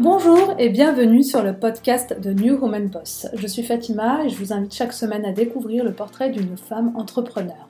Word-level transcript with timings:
Bonjour 0.00 0.54
et 0.60 0.68
bienvenue 0.68 1.24
sur 1.24 1.42
le 1.42 1.58
podcast 1.58 2.20
de 2.20 2.32
New 2.32 2.54
Woman 2.54 2.86
Boss. 2.86 3.26
Je 3.34 3.48
suis 3.48 3.64
Fatima 3.64 4.24
et 4.24 4.28
je 4.28 4.36
vous 4.36 4.52
invite 4.52 4.72
chaque 4.72 4.92
semaine 4.92 5.24
à 5.24 5.32
découvrir 5.32 5.82
le 5.82 5.92
portrait 5.92 6.30
d'une 6.30 6.56
femme 6.56 6.92
entrepreneur. 6.94 7.68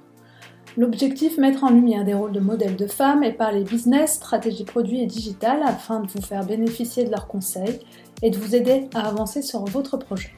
L'objectif, 0.77 1.39
mettre 1.39 1.65
en 1.65 1.71
lumière 1.71 2.05
des 2.05 2.13
rôles 2.13 2.33
de 2.33 2.41
modèles 2.41 2.77
de 2.77 2.87
femmes 2.87 3.25
et 3.25 3.33
parler 3.33 3.65
business, 3.65 4.17
stratégie 4.17 4.65
produit 4.65 5.01
et 5.01 5.07
digital 5.07 5.63
afin 5.65 6.01
de 6.01 6.07
vous 6.09 6.21
faire 6.21 6.45
bénéficier 6.45 7.05
de 7.05 7.11
leurs 7.11 7.29
conseils 7.29 7.81
et 8.21 8.29
de 8.29 8.37
vous 8.37 8.55
aider 8.55 8.91
à 8.95 9.09
avancer 9.09 9.41
sur 9.41 9.65
votre 9.65 9.97
projet. 9.97 10.33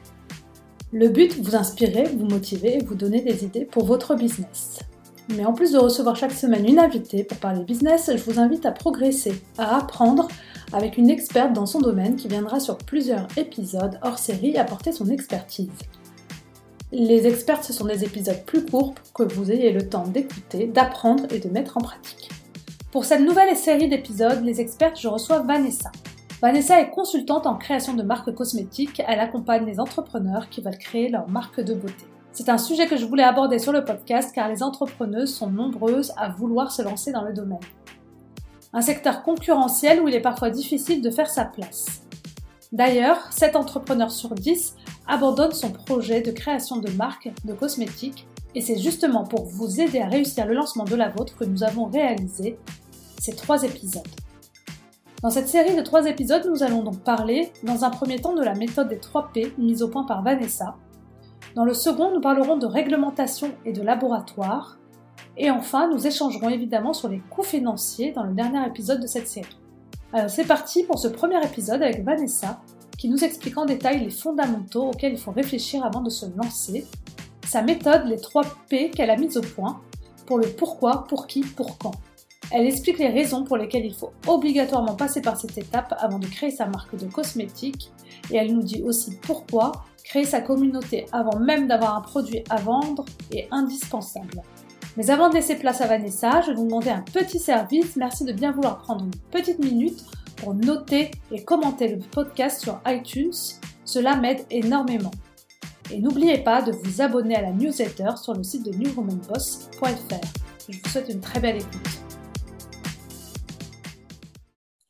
Le 0.93 1.09
but, 1.09 1.37
vous 1.41 1.57
inspirer, 1.57 2.05
vous 2.05 2.25
motiver 2.25 2.77
et 2.77 2.83
vous 2.85 2.95
donner 2.95 3.19
des 3.19 3.43
idées 3.43 3.65
pour 3.65 3.83
votre 3.83 4.15
business. 4.15 4.79
Mais 5.35 5.45
en 5.45 5.51
plus 5.51 5.73
de 5.73 5.77
recevoir 5.77 6.15
chaque 6.15 6.31
semaine 6.31 6.65
une 6.65 6.79
invitée 6.79 7.25
pour 7.25 7.37
parler 7.37 7.63
business, 7.63 8.11
je 8.15 8.23
vous 8.23 8.39
invite 8.39 8.65
à 8.65 8.71
progresser, 8.71 9.33
à 9.57 9.77
apprendre 9.77 10.29
avec 10.73 10.97
une 10.97 11.09
experte 11.09 11.53
dans 11.53 11.65
son 11.65 11.79
domaine 11.79 12.15
qui 12.15 12.27
viendra 12.27 12.59
sur 12.59 12.77
plusieurs 12.77 13.27
épisodes 13.37 13.99
hors 14.01 14.19
série 14.19 14.57
apporter 14.57 14.91
son 14.91 15.09
expertise. 15.09 15.69
Les 16.91 17.25
experts, 17.25 17.63
ce 17.63 17.73
sont 17.73 17.85
des 17.85 18.03
épisodes 18.03 18.43
plus 18.45 18.65
courts 18.65 18.93
pour 18.93 19.13
que 19.13 19.33
vous 19.33 19.51
ayez 19.51 19.71
le 19.71 19.87
temps 19.87 20.07
d'écouter, 20.07 20.67
d'apprendre 20.67 21.23
et 21.31 21.39
de 21.39 21.49
mettre 21.49 21.77
en 21.77 21.81
pratique. 21.81 22.29
Pour 22.91 23.05
cette 23.05 23.21
nouvelle 23.21 23.55
série 23.55 23.87
d'épisodes, 23.87 24.43
les 24.43 24.59
experts, 24.59 24.95
je 24.95 25.07
reçois 25.07 25.39
Vanessa. 25.39 25.91
Vanessa 26.41 26.81
est 26.81 26.89
consultante 26.89 27.47
en 27.47 27.55
création 27.55 27.93
de 27.93 28.03
marques 28.03 28.33
cosmétiques. 28.33 29.01
Elle 29.07 29.19
accompagne 29.19 29.65
les 29.65 29.79
entrepreneurs 29.79 30.49
qui 30.49 30.59
veulent 30.59 30.77
créer 30.77 31.07
leur 31.07 31.29
marque 31.29 31.61
de 31.61 31.73
beauté. 31.73 32.05
C'est 32.33 32.49
un 32.49 32.57
sujet 32.57 32.87
que 32.87 32.97
je 32.97 33.05
voulais 33.05 33.23
aborder 33.23 33.59
sur 33.59 33.71
le 33.71 33.85
podcast 33.85 34.33
car 34.33 34.49
les 34.49 34.63
entrepreneuses 34.63 35.33
sont 35.33 35.49
nombreuses 35.49 36.11
à 36.17 36.29
vouloir 36.29 36.71
se 36.71 36.81
lancer 36.81 37.11
dans 37.11 37.23
le 37.23 37.31
domaine. 37.31 37.59
Un 38.73 38.81
secteur 38.81 39.23
concurrentiel 39.23 40.01
où 40.01 40.07
il 40.07 40.15
est 40.15 40.21
parfois 40.21 40.49
difficile 40.49 41.01
de 41.01 41.09
faire 41.09 41.29
sa 41.29 41.45
place. 41.45 42.03
D'ailleurs, 42.71 43.31
7 43.33 43.55
entrepreneurs 43.57 44.11
sur 44.11 44.33
10 44.33 44.75
abandonnent 45.07 45.51
son 45.51 45.71
projet 45.71 46.21
de 46.21 46.31
création 46.31 46.77
de 46.77 46.89
marque 46.91 47.29
de 47.43 47.53
cosmétiques 47.53 48.27
et 48.55 48.61
c'est 48.61 48.77
justement 48.77 49.25
pour 49.25 49.43
vous 49.45 49.81
aider 49.81 49.99
à 49.99 50.07
réussir 50.07 50.45
le 50.45 50.53
lancement 50.53 50.85
de 50.85 50.95
la 50.95 51.09
vôtre 51.09 51.35
que 51.37 51.43
nous 51.43 51.63
avons 51.63 51.85
réalisé 51.85 52.57
ces 53.19 53.35
trois 53.35 53.63
épisodes. 53.63 54.07
Dans 55.21 55.29
cette 55.29 55.49
série 55.49 55.75
de 55.75 55.81
trois 55.81 56.05
épisodes, 56.07 56.47
nous 56.49 56.63
allons 56.63 56.81
donc 56.81 57.03
parler, 57.03 57.51
dans 57.63 57.85
un 57.85 57.91
premier 57.91 58.19
temps, 58.19 58.33
de 58.33 58.43
la 58.43 58.55
méthode 58.55 58.89
des 58.89 58.97
3 58.97 59.29
P 59.31 59.53
mise 59.59 59.83
au 59.83 59.87
point 59.87 60.03
par 60.03 60.23
Vanessa. 60.23 60.75
Dans 61.55 61.63
le 61.63 61.75
second, 61.75 62.11
nous 62.11 62.21
parlerons 62.21 62.57
de 62.57 62.65
réglementation 62.65 63.51
et 63.63 63.71
de 63.71 63.83
laboratoire. 63.83 64.79
Et 65.37 65.49
enfin, 65.49 65.89
nous 65.89 66.05
échangerons 66.05 66.49
évidemment 66.49 66.93
sur 66.93 67.09
les 67.09 67.19
coûts 67.29 67.43
financiers 67.43 68.11
dans 68.11 68.23
le 68.23 68.33
dernier 68.33 68.65
épisode 68.67 69.01
de 69.01 69.07
cette 69.07 69.27
série. 69.27 69.57
Alors 70.13 70.29
c'est 70.29 70.45
parti 70.45 70.83
pour 70.83 70.99
ce 70.99 71.07
premier 71.07 71.43
épisode 71.43 71.81
avec 71.81 72.03
Vanessa, 72.03 72.61
qui 72.97 73.09
nous 73.09 73.23
explique 73.23 73.57
en 73.57 73.65
détail 73.65 74.03
les 74.03 74.09
fondamentaux 74.09 74.89
auxquels 74.89 75.13
il 75.13 75.17
faut 75.17 75.31
réfléchir 75.31 75.85
avant 75.85 76.01
de 76.01 76.09
se 76.09 76.25
lancer, 76.35 76.85
sa 77.47 77.61
méthode, 77.61 78.05
les 78.05 78.19
3 78.19 78.43
P 78.69 78.91
qu'elle 78.91 79.09
a 79.09 79.17
mises 79.17 79.37
au 79.37 79.41
point, 79.41 79.81
pour 80.25 80.37
le 80.37 80.47
pourquoi, 80.47 81.05
pour 81.07 81.27
qui, 81.27 81.41
pour 81.41 81.77
quand. 81.77 81.91
Elle 82.51 82.67
explique 82.67 82.99
les 82.99 83.07
raisons 83.07 83.45
pour 83.45 83.55
lesquelles 83.55 83.85
il 83.85 83.93
faut 83.93 84.11
obligatoirement 84.27 84.95
passer 84.95 85.21
par 85.21 85.37
cette 85.37 85.57
étape 85.57 85.93
avant 85.99 86.19
de 86.19 86.27
créer 86.27 86.51
sa 86.51 86.65
marque 86.65 86.95
de 86.97 87.05
cosmétiques 87.07 87.91
et 88.29 88.35
elle 88.35 88.53
nous 88.53 88.63
dit 88.63 88.83
aussi 88.83 89.17
pourquoi 89.21 89.71
créer 90.03 90.25
sa 90.25 90.41
communauté 90.41 91.05
avant 91.13 91.39
même 91.39 91.67
d'avoir 91.67 91.95
un 91.95 92.01
produit 92.01 92.43
à 92.49 92.57
vendre 92.57 93.05
est 93.31 93.47
indispensable. 93.51 94.41
Mais 94.97 95.09
avant 95.09 95.29
de 95.29 95.35
laisser 95.35 95.55
place 95.55 95.79
à 95.81 95.87
Vanessa, 95.87 96.41
je 96.41 96.47
vais 96.47 96.55
vous 96.55 96.65
demander 96.65 96.89
un 96.89 97.01
petit 97.01 97.39
service. 97.39 97.95
Merci 97.95 98.25
de 98.25 98.33
bien 98.33 98.51
vouloir 98.51 98.77
prendre 98.77 99.05
une 99.05 99.15
petite 99.31 99.59
minute 99.59 100.03
pour 100.37 100.53
noter 100.53 101.11
et 101.31 101.43
commenter 101.43 101.87
le 101.87 101.99
podcast 101.99 102.61
sur 102.61 102.81
iTunes. 102.87 103.33
Cela 103.85 104.17
m'aide 104.17 104.45
énormément. 104.49 105.11
Et 105.91 105.99
n'oubliez 105.99 106.39
pas 106.39 106.61
de 106.61 106.71
vous 106.71 107.01
abonner 107.01 107.35
à 107.35 107.41
la 107.41 107.51
newsletter 107.51 108.11
sur 108.21 108.33
le 108.33 108.43
site 108.43 108.65
de 108.65 108.71
newwomanboss.fr. 108.71 110.21
Je 110.69 110.77
vous 110.77 110.89
souhaite 110.89 111.09
une 111.09 111.21
très 111.21 111.39
belle 111.39 111.57
écoute. 111.57 112.01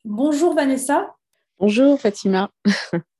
Bonjour 0.04 0.54
Vanessa. 0.54 1.14
Bonjour 1.58 1.98
Fatima. 2.00 2.50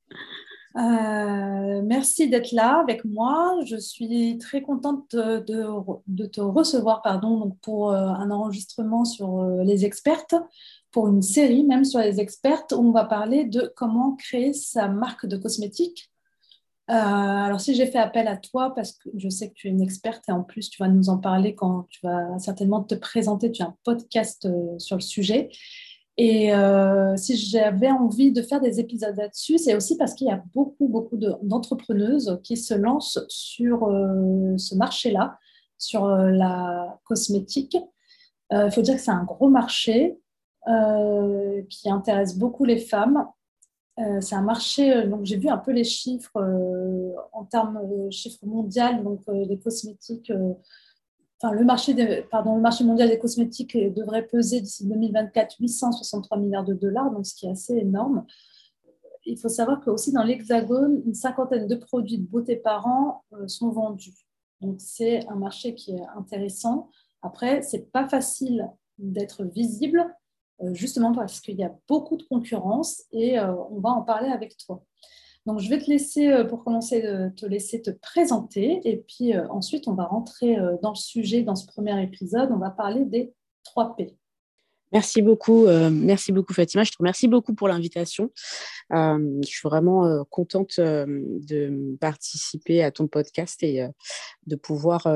Euh, 0.75 1.81
merci 1.83 2.29
d'être 2.29 2.51
là 2.51 2.79
avec 2.79 3.05
moi. 3.05 3.59
Je 3.65 3.77
suis 3.77 4.37
très 4.39 4.61
contente 4.61 5.15
de, 5.15 6.25
te 6.25 6.41
recevoir 6.41 7.01
pardon, 7.01 7.55
pour 7.61 7.91
euh, 7.91 8.07
un 8.07 8.31
enregistrement 8.31 9.05
sur 9.05 9.41
euh, 9.41 9.63
les 9.63 9.85
expertes, 9.85 10.35
pour 10.91 11.07
une 11.07 11.21
série 11.21 11.63
même 11.63 11.85
sur 11.85 11.99
les 11.99 12.19
expertes 12.19 12.71
où 12.71 12.81
on 12.81 12.91
va 12.91 13.05
parler 13.05 13.45
de 13.45 13.71
comment 13.75 14.15
créer 14.15 14.53
sa 14.53 14.87
marque 14.87 15.25
de 15.27 15.37
cosmétiques. 15.37 16.09
alors 16.87 17.61
si 17.61 17.73
j'ai 17.75 17.87
fait 17.87 17.99
appel 17.99 18.27
à 18.27 18.37
toi 18.37 18.73
parce 18.75 18.91
que 18.93 19.09
je 19.15 19.29
sais 19.29 19.49
que 19.49 19.53
tu 19.53 19.67
es 19.67 19.71
une 19.71 19.81
experte 19.81 20.27
et 20.27 20.31
en 20.31 20.43
plus 20.43 20.69
tu 20.69 20.81
vas 20.83 20.89
nous 20.89 21.09
en 21.09 21.17
parler 21.17 21.55
quand 21.55 21.87
tu 21.89 21.99
vas 22.03 22.37
certainement 22.39 22.83
te 22.83 22.95
présenter, 22.95 23.51
tu 23.51 23.63
as 23.63 23.67
un 23.67 23.77
podcast 23.83 24.47
sur 24.79 24.97
le 24.97 25.01
sujet. 25.01 25.49
Et 26.17 26.53
euh, 26.53 27.15
si 27.17 27.35
j'avais 27.35 27.89
envie 27.89 28.31
de 28.31 28.41
faire 28.43 28.61
des 28.61 28.79
épisodes 28.79 29.15
là-dessus, 29.15 29.57
c'est 29.57 29.75
aussi 29.75 29.97
parce 29.97 30.13
qu'il 30.13 30.27
y 30.27 30.31
a 30.31 30.43
beaucoup, 30.53 30.87
beaucoup 30.87 31.17
d'entrepreneuses 31.17 32.39
qui 32.43 32.55
se 32.55 32.75
lancent 32.75 33.19
sur 33.29 33.87
euh, 33.87 34.55
ce 34.57 34.75
marché-là, 34.75 35.39
sur 35.79 36.05
euh, 36.05 36.29
la 36.29 36.99
cosmétique. 37.05 37.77
Il 38.51 38.71
faut 38.71 38.83
dire 38.83 38.95
que 38.95 39.01
c'est 39.01 39.09
un 39.09 39.23
gros 39.23 39.49
marché 39.49 40.19
qui 41.69 41.89
intéresse 41.89 42.37
beaucoup 42.37 42.65
les 42.65 42.77
femmes. 42.77 43.25
c'est 44.19 44.35
un 44.35 44.43
marché, 44.43 45.07
donc 45.07 45.25
j'ai 45.25 45.37
vu 45.37 45.49
un 45.49 45.57
peu 45.57 45.71
les 45.71 45.83
chiffres 45.83 46.37
en 47.31 47.45
termes 47.45 47.81
de 47.89 48.11
chiffres 48.11 48.45
mondiaux, 48.45 49.01
donc 49.03 49.21
les 49.27 49.57
cosmétiques 49.57 50.31
le, 51.51 51.65
marché 51.65 52.25
pardon, 52.31 52.55
le 52.55 52.61
marché 52.61 52.83
mondial 52.83 53.09
des 53.09 53.19
cosmétiques 53.19 53.77
devrait 53.93 54.25
peser 54.25 54.61
d'ici 54.61 54.87
2024 54.87 55.57
863 55.59 56.37
milliards 56.37 56.63
de 56.63 56.73
dollars, 56.73 57.11
donc 57.11 57.25
ce 57.25 57.35
qui 57.35 57.45
est 57.47 57.51
assez 57.51 57.75
énorme. 57.75 58.25
Il 59.25 59.37
faut 59.37 59.49
savoir 59.49 59.79
que 59.81 59.89
aussi 59.89 60.11
dans 60.11 60.23
l'Hexagone, 60.23 61.01
une 61.05 61.13
cinquantaine 61.13 61.67
de 61.67 61.75
produits 61.75 62.17
de 62.17 62.25
beauté 62.25 62.55
par 62.55 62.85
an 62.87 63.23
euh, 63.33 63.47
sont 63.47 63.69
vendus. 63.69 64.13
Donc 64.61 64.75
c'est 64.79 65.27
un 65.27 65.35
marché 65.35 65.75
qui 65.75 65.91
est 65.91 66.05
intéressant. 66.17 66.89
Après, 67.21 67.61
c'est 67.61 67.91
pas 67.91 68.07
facile 68.07 68.69
d'être 68.97 69.43
visible, 69.45 70.05
euh, 70.61 70.73
justement 70.73 71.13
parce 71.13 71.39
qu'il 71.39 71.55
y 71.55 71.63
a 71.63 71.73
beaucoup 71.87 72.17
de 72.17 72.23
concurrence 72.23 73.03
et 73.11 73.39
euh, 73.39 73.53
on 73.71 73.79
va 73.79 73.89
en 73.89 74.01
parler 74.01 74.29
avec 74.29 74.57
toi. 74.57 74.83
Donc, 75.45 75.59
je 75.59 75.69
vais 75.69 75.77
te 75.77 75.89
laisser, 75.89 76.29
euh, 76.29 76.45
pour 76.45 76.63
commencer, 76.63 77.01
te 77.35 77.45
laisser 77.45 77.81
te 77.81 77.91
présenter. 77.91 78.79
Et 78.85 78.97
puis 78.97 79.35
euh, 79.35 79.47
ensuite, 79.49 79.87
on 79.87 79.93
va 79.93 80.05
rentrer 80.05 80.57
euh, 80.57 80.77
dans 80.81 80.91
le 80.91 80.95
sujet 80.95 81.43
dans 81.43 81.55
ce 81.55 81.67
premier 81.67 82.01
épisode. 82.01 82.49
On 82.51 82.59
va 82.59 82.69
parler 82.69 83.03
des 83.05 83.33
3 83.63 83.95
P. 83.95 84.15
Merci 84.93 85.23
beaucoup, 85.23 85.65
merci 85.89 86.31
beaucoup 86.31 86.53
Fatima. 86.53 86.83
Je 86.83 86.91
te 86.91 86.97
remercie 86.99 87.27
beaucoup 87.27 87.55
pour 87.55 87.67
l'invitation. 87.67 88.29
je 88.91 89.39
suis 89.41 89.67
vraiment 89.67 90.23
contente 90.25 90.79
de 90.79 91.97
participer 91.99 92.83
à 92.83 92.91
ton 92.91 93.07
podcast 93.07 93.63
et 93.63 93.87
de 94.45 94.55
pouvoir 94.55 95.07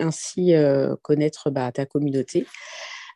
ainsi 0.00 0.54
connaître 1.02 1.50
bah, 1.50 1.70
ta 1.72 1.84
communauté. 1.84 2.46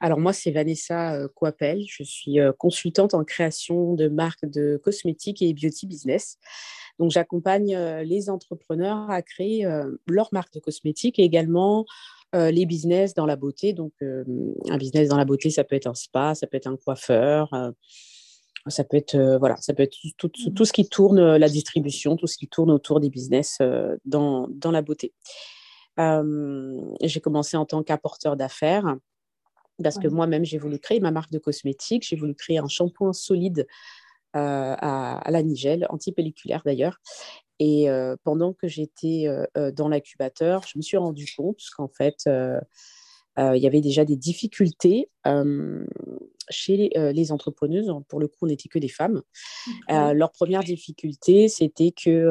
Alors 0.01 0.19
moi, 0.19 0.33
c'est 0.33 0.51
Vanessa 0.51 1.19
Coapel. 1.35 1.85
Je 1.89 2.03
suis 2.03 2.39
consultante 2.59 3.15
en 3.15 3.25
création 3.25 3.95
de 3.95 4.09
marques 4.09 4.45
de 4.45 4.81
cosmétiques 4.83 5.43
et 5.43 5.53
beauty 5.55 5.87
business. 5.87 6.39
Donc 6.99 7.11
j'accompagne 7.11 7.77
les 8.05 8.31
entrepreneurs 8.31 9.11
à 9.11 9.23
créer 9.23 9.69
leur 10.07 10.29
marque 10.33 10.53
de 10.55 10.61
cosmétiques 10.61 11.19
et 11.19 11.25
également 11.25 11.85
les 12.33 12.67
business 12.67 13.15
dans 13.15 13.27
la 13.27 13.37
beauté. 13.37 13.73
Donc 13.73 13.93
un 14.03 14.77
business 14.77 15.09
dans 15.09 15.17
la 15.17 15.25
beauté, 15.25 15.51
ça 15.51 15.65
peut 15.65 15.77
être 15.77 15.87
un 15.87 15.95
spa, 15.95 16.35
ça 16.35 16.47
peut 16.47 16.57
être 16.57 16.67
un 16.67 16.77
coiffeur. 16.77 17.51
ça 18.69 18.85
peut 18.85 18.97
être 18.97 19.17
voilà, 19.39 19.57
ça 19.59 19.75
peut 19.75 19.83
être 19.83 19.97
tout, 20.17 20.29
tout, 20.29 20.65
ce 20.65 20.73
qui 20.73 20.89
tourne 20.89 21.37
la 21.37 21.49
distribution, 21.49 22.17
tout 22.17 22.27
ce 22.27 22.37
qui 22.37 22.49
tourne 22.49 22.71
autour 22.71 23.01
des 23.01 23.11
business 23.11 23.59
dans, 24.05 24.49
dans 24.51 24.71
la 24.71 24.83
beauté. 24.83 25.13
j'ai 25.99 27.21
commencé 27.21 27.57
en 27.57 27.65
tant 27.65 27.83
qu'apporteur 27.83 28.37
d'affaires 28.37 28.97
parce 29.83 29.99
que 29.99 30.09
moi-même, 30.09 30.45
j'ai 30.45 30.59
voulu 30.59 30.79
créer 30.79 31.01
ma 31.01 31.11
marque 31.11 31.31
de 31.31 31.39
cosmétiques, 31.39 32.07
j'ai 32.09 32.17
voulu 32.17 32.35
créer 32.35 32.59
un 32.59 32.69
shampoing 32.69 33.13
solide 33.13 33.67
euh, 34.35 34.75
à, 34.79 35.31
la 35.31 35.43
nigelle, 35.43 35.87
antipelliculaire 35.89 36.63
d'ailleurs. 36.65 37.01
Et 37.59 37.89
euh, 37.89 38.17
pendant 38.23 38.53
que 38.53 38.69
j'étais 38.69 39.27
euh, 39.27 39.73
dans 39.73 39.89
l'incubateur, 39.89 40.63
je 40.67 40.77
me 40.77 40.83
suis 40.83 40.99
rendu 40.99 41.27
compte 41.37 41.61
qu'en 41.75 41.89
fait, 41.89 42.29
il 43.39 43.59
y 43.63 43.67
avait 43.67 43.81
déjà 43.81 44.05
des 44.05 44.17
difficultés 44.17 45.11
chez 46.51 46.91
les 46.95 47.33
entrepreneuses. 47.33 47.91
Pour 48.09 48.21
le 48.21 48.29
coup, 48.29 48.37
on 48.43 48.47
n'était 48.47 48.69
que 48.69 48.79
des 48.79 48.89
femmes. 48.89 49.23
leur 49.89 50.33
première 50.33 50.65
difficulté, 50.65 51.49
c'était 51.49 51.93
qu'elles 51.93 52.29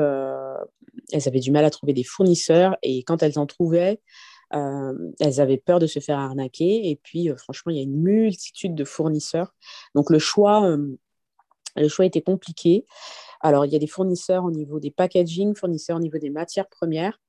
avaient 1.11 1.39
du 1.39 1.51
mal 1.51 1.65
à 1.65 1.71
trouver 1.71 1.93
des 1.93 2.03
fournisseurs 2.03 2.77
et 2.83 3.03
quand 3.03 3.23
elles 3.23 3.39
en 3.39 3.47
trouvaient, 3.47 3.99
elles 4.51 5.41
avaient 5.41 5.57
peur 5.57 5.79
de 5.79 5.87
se 5.87 5.99
faire 5.99 6.19
arnaquer. 6.19 6.89
Et 6.89 6.95
puis, 6.95 7.29
franchement, 7.37 7.71
il 7.71 7.77
y 7.77 7.79
a 7.79 7.83
une 7.83 8.01
multitude 8.01 8.75
de 8.75 8.83
fournisseurs. 8.83 9.53
Donc, 9.95 10.09
le 10.09 10.19
choix, 10.19 10.77
Le 11.77 11.89
choix 11.89 12.05
était 12.05 12.21
compliqué. 12.21 12.85
Alors, 13.41 13.65
il 13.65 13.73
y 13.73 13.75
a 13.75 13.79
des 13.79 13.87
fournisseurs 13.87 14.45
au 14.45 14.51
niveau 14.51 14.79
des 14.79 14.91
packaging, 14.91 15.55
fournisseurs 15.55 15.97
au 15.97 15.99
niveau 15.99 16.17
des 16.17 16.29
matières 16.29 16.69
premières. 16.69 17.19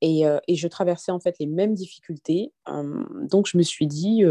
Et, 0.00 0.22
et 0.46 0.54
je 0.54 0.68
traversais 0.68 1.12
en 1.12 1.20
fait 1.20 1.36
les 1.38 1.46
mêmes 1.46 1.74
difficultés. 1.74 2.52
donc, 2.66 3.48
je 3.48 3.58
me 3.58 3.62
suis 3.62 3.86
dit, 3.86 4.22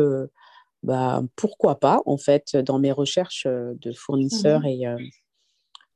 bah, 0.82 1.22
pourquoi 1.36 1.80
pas, 1.80 2.02
en 2.06 2.18
fait, 2.18 2.56
dans 2.56 2.80
mes 2.80 2.92
recherches 2.92 3.46
de 3.48 3.92
fournisseurs 3.92 4.62
mmh 4.62 4.68
et 4.68 4.86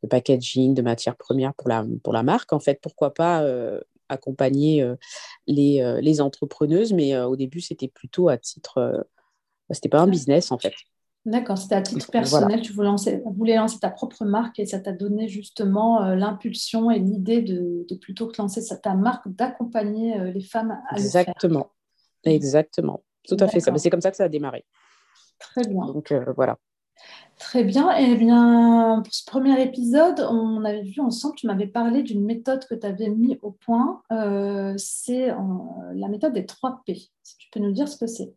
de 0.04 0.08
packaging, 0.10 0.74
de 0.74 0.82
matières 0.82 1.16
premières 1.16 1.54
pour 1.54 1.70
la, 1.70 1.86
pour 2.04 2.12
la 2.12 2.24
marque, 2.24 2.52
en 2.52 2.60
fait, 2.60 2.80
pourquoi 2.82 3.14
pas 3.14 3.42
accompagner 4.14 4.88
les, 5.48 6.00
les, 6.02 6.22
entrepreneuses. 6.22 6.94
Mais 6.94 7.18
au 7.20 7.36
début, 7.36 7.62
c'était 7.62 7.88
plutôt 7.88 8.30
à 8.30 8.38
titre, 8.38 9.06
c'était 9.72 9.90
pas 9.90 10.02
un 10.02 10.08
business, 10.08 10.52
en 10.52 10.58
fait. 10.58 10.74
D'accord, 11.26 11.58
c'était 11.58 11.76
à 11.76 11.82
titre 11.82 12.12
personnel, 12.12 12.62
tu 12.62 12.74
voulais 12.74 12.88
lancer, 12.88 13.22
voulais 13.26 13.56
lancer, 13.56 13.80
ta 13.80 13.90
propre 13.90 14.26
marque 14.26 14.60
et 14.60 14.66
ça 14.66 14.80
t'a 14.80 14.92
donné 14.92 15.30
justement 15.30 16.02
l'impulsion 16.16 16.92
et 16.92 17.00
l'idée 17.00 17.42
de, 17.42 17.86
de, 17.88 17.96
plutôt 17.96 18.28
que 18.28 18.42
lancer 18.42 18.62
ta 18.82 18.94
marque, 18.94 19.30
d'accompagner 19.30 20.32
les 20.34 20.44
femmes 20.44 20.78
à 20.90 20.98
Exactement, 20.98 21.70
le 22.26 22.30
faire. 22.30 22.36
exactement, 22.36 23.04
tout 23.28 23.38
à 23.40 23.48
fait 23.48 23.62
ça. 23.62 23.76
C'est 23.78 23.90
comme 23.90 24.02
ça 24.02 24.12
que 24.12 24.18
ça 24.18 24.26
a 24.26 24.30
démarré. 24.30 24.66
Très 25.40 25.66
bien. 25.66 25.86
Donc 25.86 26.14
voilà. 26.36 26.58
Très 27.44 27.66
bien. 27.66 27.94
Eh 28.00 28.16
bien, 28.16 29.02
pour 29.04 29.14
ce 29.14 29.26
premier 29.26 29.62
épisode, 29.62 30.22
on 30.22 30.64
avait 30.64 30.82
vu 30.82 31.02
ensemble, 31.02 31.36
tu 31.36 31.46
m'avais 31.46 31.68
parlé 31.68 32.02
d'une 32.02 32.24
méthode 32.24 32.66
que 32.66 32.74
tu 32.74 32.88
avais 32.88 33.10
mis 33.10 33.38
au 33.42 33.52
point. 33.52 34.02
Euh, 34.14 34.74
c'est 34.78 35.28
la 35.94 36.08
méthode 36.08 36.32
des 36.34 36.46
3 36.46 36.82
P. 36.86 36.96
Si 37.22 37.38
tu 37.38 37.50
peux 37.52 37.60
nous 37.60 37.74
dire 37.74 37.90
ce 37.90 37.98
que 37.98 38.08
c'est. 38.08 38.34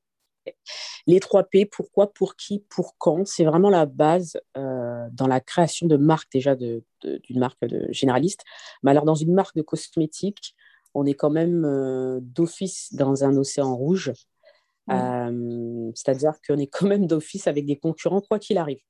Les 1.06 1.20
3 1.20 1.44
P, 1.44 1.67
pourquoi, 1.67 2.12
pour 2.12 2.35
qui, 2.35 2.64
pour 2.69 2.97
quand, 2.99 3.25
c'est 3.25 3.44
vraiment 3.44 3.70
la 3.70 3.87
base 3.87 4.38
euh, 4.56 5.06
dans 5.12 5.29
la 5.29 5.41
création 5.41 5.87
de 5.87 5.97
marque, 5.97 6.32
déjà 6.32 6.56
d'une 6.56 6.82
marque 7.31 7.64
de 7.64 7.87
généraliste. 7.93 8.43
Mais 8.82 8.91
alors, 8.91 9.05
dans 9.05 9.14
une 9.14 9.35
marque 9.35 9.55
de 9.55 9.62
cosmétiques, 9.62 10.56
on 10.94 11.06
est 11.06 11.14
quand 11.14 11.31
même 11.31 11.64
euh, 11.64 12.19
d'office 12.23 12.93
dans 12.93 13.23
un 13.23 13.37
océan 13.37 13.76
rouge. 13.76 14.12
C'est-à-dire 14.88 16.34
qu'on 16.46 16.58
est 16.58 16.66
quand 16.66 16.86
même 16.86 17.06
d'office 17.06 17.46
avec 17.46 17.66
des 17.66 17.76
concurrents, 17.76 18.20
quoi 18.20 18.38
qu'il 18.38 18.58
arrive. 18.58 18.80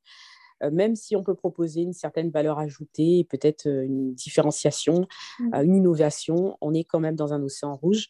même 0.72 0.96
si 0.96 1.16
on 1.16 1.22
peut 1.22 1.34
proposer 1.34 1.82
une 1.82 1.92
certaine 1.92 2.30
valeur 2.30 2.58
ajoutée, 2.58 3.26
peut-être 3.28 3.66
une 3.66 4.14
différenciation, 4.14 5.06
mmh. 5.38 5.54
une 5.54 5.76
innovation, 5.76 6.56
on 6.60 6.72
est 6.74 6.84
quand 6.84 7.00
même 7.00 7.16
dans 7.16 7.32
un 7.32 7.42
océan 7.42 7.76
rouge. 7.76 8.08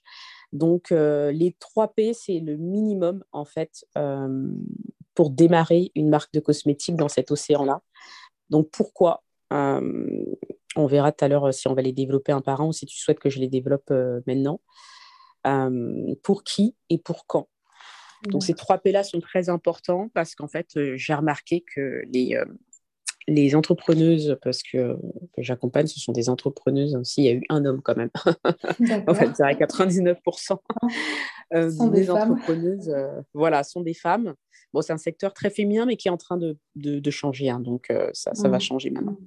Donc, 0.53 0.91
les 0.91 1.57
3 1.59 1.95
P, 1.95 2.13
c'est 2.15 2.41
le 2.41 2.57
minimum, 2.57 3.25
en 3.33 3.45
fait, 3.45 3.87
pour 5.15 5.31
démarrer 5.31 5.91
une 5.95 6.09
marque 6.09 6.33
de 6.33 6.41
cosmétiques 6.41 6.97
dans 6.97 7.09
cet 7.09 7.31
océan-là. 7.31 7.83
Donc, 8.51 8.71
pourquoi? 8.71 9.23
On 9.51 10.87
verra 10.87 11.11
tout 11.11 11.25
à 11.25 11.29
l'heure 11.29 11.53
si 11.53 11.69
on 11.69 11.75
va 11.75 11.83
les 11.83 11.93
développer 11.93 12.33
un 12.33 12.43
par 12.43 12.61
un 12.61 12.67
ou 12.67 12.73
si 12.73 12.87
tu 12.87 12.99
souhaites 12.99 13.19
que 13.19 13.31
je 13.31 13.41
les 13.41 13.49
développe 13.49 13.93
maintenant. 14.27 14.61
pour 16.23 16.45
qui 16.45 16.77
et 16.91 16.99
pour 16.99 17.27
quand? 17.27 17.49
Donc 18.25 18.43
ces 18.43 18.55
trois 18.55 18.79
P-là 18.79 19.05
sont 19.05 19.21
très 19.21 19.49
importants 19.49 20.09
parce 20.15 20.35
qu'en 20.35 20.49
fait, 20.49 20.69
euh, 20.77 20.97
j'ai 20.97 21.15
remarqué 21.15 21.65
que 21.75 22.03
les, 22.13 22.35
euh, 22.35 22.45
les 23.29 23.55
entrepreneuses, 23.55 24.39
parce 24.43 24.63
que, 24.63 24.97
que 25.35 25.43
j'accompagne, 25.43 25.87
ce 25.87 26.01
sont 26.01 26.13
des 26.13 26.29
entrepreneuses 26.29 26.95
aussi, 26.95 27.23
il 27.23 27.25
y 27.25 27.29
a 27.29 27.33
eu 27.33 27.43
un 27.49 27.65
homme 27.65 27.83
quand 27.83 27.97
même. 27.97 28.11
en 29.09 29.15
fait, 29.15 29.31
c'est 29.35 29.43
99% 29.43 30.59
euh, 31.55 31.91
des, 31.91 32.11
entrepreneuses 32.11 32.95
voilà, 33.35 33.65
sont 33.65 33.81
des 33.81 33.95
femmes. 33.95 34.35
Bon, 34.73 34.83
c'est 34.83 34.93
un 34.93 34.99
secteur 34.99 35.33
très 35.33 35.51
féminin, 35.51 35.87
mais 35.87 35.97
qui 35.97 36.09
est 36.09 36.11
en 36.11 36.17
train 36.17 36.37
de, 36.37 36.57
de, 36.75 37.11
changer. 37.11 37.51
Hein, 37.51 37.61
donc, 37.61 37.93
ça, 38.13 38.35
ça 38.35 38.49
va 38.49 38.59
mmh. 38.59 38.61
changer 38.61 38.91
maintenant. 38.91 39.13
Mmh. 39.13 39.27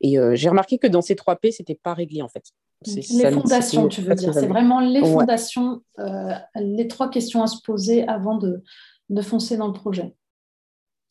Et 0.00 0.16
j'ai 0.34 0.48
remarqué 0.48 0.78
que 0.78 0.86
dans 0.86 1.02
ces 1.02 1.16
trois 1.16 1.36
P, 1.36 1.50
c'était 1.50 1.74
pas 1.74 1.94
réglé 1.94 2.22
en 2.22 2.28
fait. 2.28 2.52
Les 2.86 3.32
fondations, 3.32 3.88
tu 3.88 4.02
veux 4.02 4.14
dire. 4.14 4.32
C'est 4.32 4.46
vraiment 4.46 4.80
les 4.80 5.00
fondations, 5.00 5.82
euh, 5.98 6.32
les 6.54 6.86
trois 6.86 7.10
questions 7.10 7.42
à 7.42 7.46
se 7.46 7.60
poser 7.62 8.06
avant 8.06 8.36
de, 8.36 8.62
de 9.08 9.22
foncer 9.22 9.56
dans 9.56 9.66
le 9.66 9.72
projet. 9.72 10.14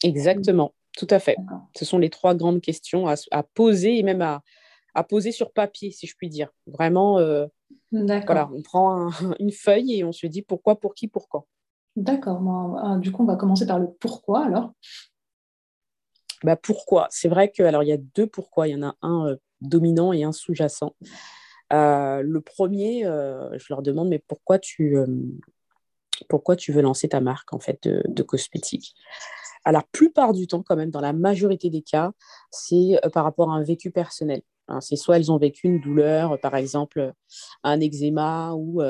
Exactement, 0.03 0.73
tout 0.97 1.07
à 1.09 1.19
fait. 1.19 1.35
Ce 1.75 1.83
sont 1.83 1.97
les 1.97 2.09
trois 2.09 2.35
grandes 2.35 2.61
questions 2.61 3.07
à, 3.07 3.15
à 3.31 3.43
poser 3.43 3.97
et 3.97 4.03
même 4.03 4.21
à, 4.21 4.41
à, 4.93 5.03
poser 5.03 5.31
sur 5.31 5.51
papier, 5.51 5.91
si 5.91 6.07
je 6.07 6.15
puis 6.15 6.29
dire. 6.29 6.49
Vraiment, 6.67 7.19
euh, 7.19 7.47
voilà, 7.91 8.49
on 8.53 8.61
prend 8.61 9.09
une 9.39 9.51
feuille 9.51 9.95
et 9.95 10.03
on 10.03 10.13
se 10.13 10.27
dit 10.27 10.43
pourquoi, 10.43 10.79
pour 10.79 10.93
qui, 10.93 11.07
pour 11.07 11.27
quand. 11.27 11.47
D'accord. 11.97 12.41
Euh, 12.85 12.97
du 12.97 13.11
coup, 13.11 13.23
on 13.23 13.25
va 13.25 13.35
commencer 13.35 13.65
par 13.65 13.79
le 13.79 13.87
pourquoi 13.99 14.45
alors. 14.45 14.71
Bah, 16.43 16.55
pourquoi? 16.55 17.07
C'est 17.09 17.27
vrai 17.27 17.51
que 17.51 17.63
alors 17.63 17.81
il 17.81 17.89
y 17.89 17.93
a 17.93 17.97
deux 17.97 18.27
pourquoi. 18.27 18.67
Il 18.67 18.71
y 18.71 18.75
en 18.75 18.87
a 18.87 18.95
un 19.01 19.35
dominant 19.59 20.13
et 20.13 20.23
un 20.23 20.31
sous-jacent. 20.31 20.93
Euh, 21.73 22.21
le 22.21 22.41
premier, 22.41 23.05
euh, 23.05 23.57
je 23.57 23.65
leur 23.69 23.81
demande, 23.81 24.09
mais 24.09 24.19
pourquoi 24.19 24.59
tu, 24.59 24.97
euh, 24.97 25.05
pourquoi 26.29 26.55
tu 26.55 26.71
veux 26.71 26.81
lancer 26.81 27.09
ta 27.09 27.19
marque 27.19 27.53
en 27.53 27.59
fait 27.59 27.87
de, 27.87 28.23
cosmétiques? 28.23 28.93
Alors, 29.65 29.81
la 29.81 29.87
plupart 29.91 30.33
du 30.33 30.47
temps, 30.47 30.63
quand 30.63 30.75
même, 30.75 30.91
dans 30.91 31.01
la 31.01 31.13
majorité 31.13 31.69
des 31.69 31.81
cas, 31.81 32.11
c'est 32.51 32.99
par 33.13 33.23
rapport 33.25 33.51
à 33.51 33.55
un 33.55 33.63
vécu 33.63 33.91
personnel. 33.91 34.41
Hein. 34.69 34.81
c'est 34.81 34.97
soit 34.97 35.15
elles 35.15 35.31
ont 35.31 35.37
vécu 35.37 35.67
une 35.67 35.79
douleur, 35.79 36.37
par 36.41 36.53
exemple 36.57 37.13
un 37.63 37.79
eczéma 37.79 38.53
ou, 38.53 38.81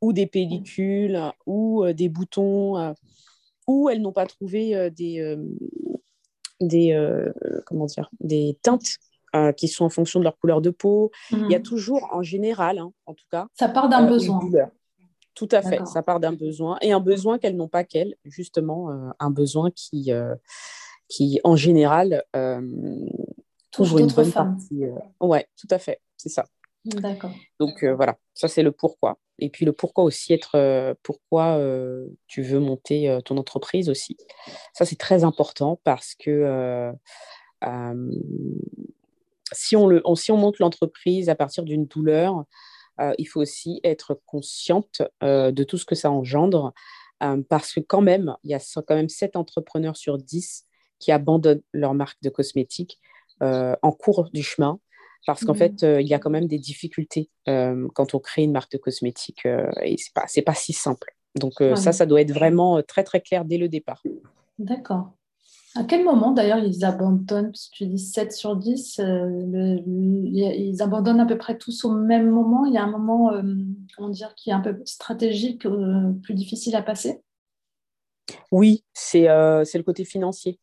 ou 0.00 0.12
des 0.12 0.26
pellicules 0.26 1.20
ou 1.46 1.84
des 1.92 2.08
boutons, 2.08 2.94
ou 3.66 3.88
elles 3.88 4.00
n'ont 4.00 4.12
pas 4.12 4.26
trouvé 4.26 4.90
des, 4.90 5.36
des, 6.60 7.30
comment 7.66 7.86
dire, 7.86 8.08
des 8.20 8.58
teintes 8.62 8.98
euh, 9.36 9.52
qui 9.52 9.68
sont 9.68 9.84
en 9.84 9.88
fonction 9.88 10.18
de 10.18 10.24
leur 10.24 10.38
couleur 10.38 10.60
de 10.60 10.70
peau. 10.70 11.10
Il 11.30 11.50
y 11.50 11.54
a 11.54 11.58
mhm. 11.58 11.62
toujours, 11.62 12.08
en 12.12 12.22
général, 12.22 12.78
hein, 12.78 12.92
en 13.06 13.14
tout 13.14 13.24
cas, 13.30 13.46
ça 13.54 13.68
part 13.68 13.88
d'un 13.88 14.04
euh, 14.04 14.08
besoin. 14.08 14.40
Tout 15.34 15.48
à 15.52 15.60
fait, 15.60 15.84
ça 15.86 16.02
part 16.02 16.20
d'un 16.20 16.32
besoin 16.32 16.78
et 16.80 16.92
un 16.92 17.00
besoin 17.00 17.38
qu'elles 17.38 17.56
n'ont 17.56 17.68
pas 17.68 17.84
qu'elles, 17.84 18.14
justement, 18.24 18.90
euh, 18.90 19.10
un 19.18 19.30
besoin 19.30 19.70
qui, 19.70 20.10
qui 21.08 21.40
en 21.44 21.56
général, 21.56 22.22
toujours 23.70 23.98
une 23.98 24.06
bonne 24.06 24.32
partie. 24.32 24.84
Ouais, 25.20 25.46
tout 25.60 25.68
à 25.70 25.78
fait, 25.78 26.00
c'est 26.16 26.30
ça. 26.30 26.46
D'accord. 26.86 27.32
Donc 27.60 27.84
voilà, 27.84 28.16
ça 28.32 28.48
c'est 28.48 28.62
le 28.62 28.72
pourquoi. 28.72 29.18
Et 29.38 29.50
puis 29.50 29.66
le 29.66 29.72
pourquoi 29.72 30.04
aussi 30.04 30.32
être 30.32 30.96
pourquoi 31.02 31.60
tu 32.26 32.40
veux 32.40 32.60
monter 32.60 33.18
ton 33.26 33.36
entreprise 33.36 33.90
aussi. 33.90 34.16
Ça 34.72 34.86
c'est 34.86 34.96
très 34.96 35.22
important 35.24 35.78
parce 35.84 36.14
que 36.14 36.94
si 39.52 39.76
on, 39.76 39.86
le, 39.86 40.02
si 40.14 40.32
on 40.32 40.36
monte 40.36 40.58
l'entreprise 40.58 41.28
à 41.28 41.34
partir 41.34 41.64
d'une 41.64 41.86
douleur, 41.86 42.44
euh, 43.00 43.14
il 43.18 43.26
faut 43.26 43.40
aussi 43.40 43.80
être 43.84 44.20
consciente 44.26 45.02
euh, 45.22 45.52
de 45.52 45.64
tout 45.64 45.78
ce 45.78 45.84
que 45.84 45.94
ça 45.94 46.10
engendre, 46.10 46.72
euh, 47.22 47.42
parce 47.48 47.72
que 47.72 47.80
quand 47.80 48.00
même, 48.00 48.36
il 48.44 48.50
y 48.50 48.54
a 48.54 48.60
quand 48.86 48.94
même 48.94 49.08
7 49.08 49.36
entrepreneurs 49.36 49.96
sur 49.96 50.18
10 50.18 50.64
qui 50.98 51.12
abandonnent 51.12 51.62
leur 51.72 51.94
marque 51.94 52.20
de 52.22 52.30
cosmétiques 52.30 52.98
en 53.42 53.92
cours 53.92 54.30
du 54.32 54.42
chemin, 54.42 54.80
parce 55.26 55.44
qu'en 55.44 55.52
mmh. 55.52 55.56
fait, 55.56 55.82
il 55.82 56.06
y 56.06 56.14
a 56.14 56.18
quand 56.18 56.30
même 56.30 56.46
des 56.46 56.58
difficultés 56.58 57.28
quand 57.44 58.14
on 58.14 58.18
crée 58.18 58.44
une 58.44 58.52
marque 58.52 58.72
de 58.72 58.78
cosmétiques, 58.78 59.44
et 59.44 59.98
ce 59.98 60.08
n'est 60.08 60.42
pas, 60.42 60.52
pas 60.52 60.54
si 60.54 60.72
simple. 60.72 61.14
Donc 61.34 61.52
ça, 61.74 61.92
ça 61.92 62.06
doit 62.06 62.22
être 62.22 62.32
vraiment 62.32 62.82
très, 62.82 63.04
très 63.04 63.20
clair 63.20 63.44
dès 63.44 63.58
le 63.58 63.68
départ. 63.68 64.02
D'accord. 64.58 65.12
À 65.76 65.84
quel 65.84 66.04
moment 66.04 66.30
d'ailleurs 66.32 66.58
ils 66.58 66.84
abandonnent 66.84 67.52
Parce 67.52 67.68
que 67.68 67.76
tu 67.76 67.86
dis 67.86 67.98
7 67.98 68.32
sur 68.32 68.56
10, 68.56 68.98
euh, 68.98 69.78
ils 69.86 70.80
abandonnent 70.80 71.20
à 71.20 71.26
peu 71.26 71.36
près 71.36 71.58
tous 71.58 71.84
au 71.84 71.92
même 71.92 72.30
moment? 72.30 72.64
Il 72.64 72.72
y 72.72 72.78
a 72.78 72.82
un 72.82 72.90
moment, 72.90 73.32
euh, 73.32 73.42
comment 73.94 74.08
dire, 74.08 74.34
qui 74.34 74.50
est 74.50 74.54
un 74.54 74.60
peu 74.60 74.80
stratégique, 74.84 75.66
euh, 75.66 76.12
plus 76.22 76.34
difficile 76.34 76.76
à 76.76 76.82
passer? 76.82 77.20
Oui, 78.50 78.84
c'est 78.94 79.24
le 79.26 79.82
côté 79.82 80.04
financier. 80.04 80.58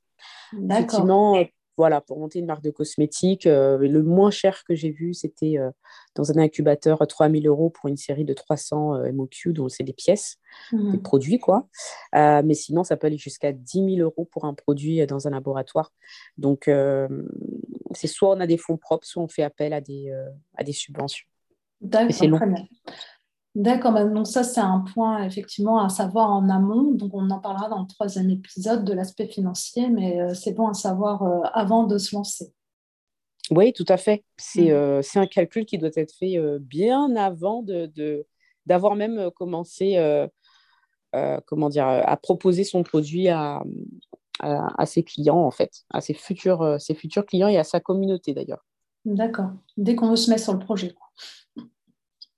Effectivement, 0.70 1.38
voilà, 1.78 2.02
pour 2.02 2.20
monter 2.20 2.40
une 2.40 2.46
marque 2.46 2.64
de 2.64 2.70
cosmétiques, 2.70 3.48
euh, 3.48 3.78
le 3.78 4.04
moins 4.04 4.32
cher 4.32 4.64
que 4.64 4.76
j'ai 4.76 4.92
vu, 4.92 5.14
c'était 5.14 5.58
euh, 5.58 5.72
dans 6.16 6.32
un 6.32 6.38
incubateur 6.38 7.06
3000 7.06 7.48
euros 7.48 7.70
pour 7.70 7.90
une 7.90 7.98
série 7.98 8.26
de 8.26 8.34
300 8.34 8.96
euh, 8.96 9.12
MOQ, 9.12 9.54
dont 9.54 9.70
c'est 9.70 9.84
des 9.84 9.94
pièces, 9.94 10.38
des 10.72 10.78
mmh 10.78 11.02
produits, 11.02 11.40
quoi. 11.40 11.68
mais 12.14 12.54
sinon, 12.54 12.84
ça 12.84 12.98
peut 12.98 13.08
aller 13.08 13.18
jusqu'à 13.18 13.52
10 13.52 13.96
000 13.96 13.98
euros 14.00 14.26
pour 14.32 14.46
un 14.46 14.54
produit 14.54 15.06
dans 15.08 15.28
un 15.28 15.32
laboratoire. 15.32 15.92
Donc, 16.38 16.70
c'est 17.92 18.08
soit 18.08 18.30
on 18.30 18.40
a 18.40 18.48
des 18.48 18.58
fonds 18.58 18.78
propres, 18.78 19.06
soit 19.06 19.24
on 19.24 19.28
fait 19.28 19.44
appel 19.44 19.74
à 19.74 19.82
des, 19.82 20.14
à 20.56 20.64
des 20.64 20.72
subventions. 20.72 21.26
D'accord, 21.82 22.16
très 22.16 22.48
bien. 22.48 22.68
D'accord, 23.56 23.94
bah, 23.94 24.04
donc 24.06 24.26
ça 24.26 24.44
c'est 24.44 24.62
un 24.62 24.80
point 24.80 25.24
effectivement 25.24 25.80
à 25.80 25.90
savoir 25.90 26.32
en 26.32 26.50
amont. 26.50 26.92
Donc 26.92 27.12
on 27.14 27.30
en 27.30 27.40
parlera 27.40 27.70
dans 27.70 27.82
le 27.82 27.88
troisième 27.88 28.30
épisode 28.32 28.84
de 28.84 28.94
l'aspect 28.94 29.28
financier, 29.28 29.90
mais 29.90 30.20
euh, 30.22 30.34
c'est 30.34 30.54
bon 30.54 30.68
à 30.68 30.74
savoir 30.74 31.22
euh, 31.22 31.42
avant 31.54 31.84
de 31.84 32.00
se 32.00 32.16
lancer. 32.16 32.52
Oui, 33.52 33.72
tout 33.72 33.86
à 33.90 33.98
fait. 33.98 34.24
C'est 34.38 34.72
mm. 34.72 34.76
euh, 34.76 35.02
un 35.16 35.28
calcul 35.28 35.66
qui 35.66 35.78
doit 35.78 35.92
être 35.96 36.14
fait 36.18 36.40
bien 36.62 37.16
avant 37.16 37.64
d'avoir 38.66 38.94
de, 38.94 38.98
même 38.98 39.30
commencé 39.32 40.00
comment 41.46 41.70
dire, 41.70 41.86
à 41.86 42.18
proposer 42.18 42.64
son 42.64 42.82
produit 42.82 43.30
à, 43.30 43.62
à, 44.40 44.86
ses 44.88 45.04
clients, 45.04 45.38
en 45.38 45.52
fait, 45.52 45.84
à 45.92 46.02
ses 46.02 46.16
futurs, 46.16 46.82
ses 46.82 46.96
futurs 46.96 47.26
clients 47.26 47.50
et 47.50 47.60
à 47.60 47.64
sa 47.64 47.80
communauté 47.80 48.34
d'ailleurs. 48.34 48.66
D'accord. 49.06 49.52
Dès 49.78 49.96
qu'on 49.96 50.10
veut 50.10 50.16
se 50.16 50.32
mettre 50.32 50.44
sur 50.44 50.54
le 50.54 50.60
projet. 50.60 50.96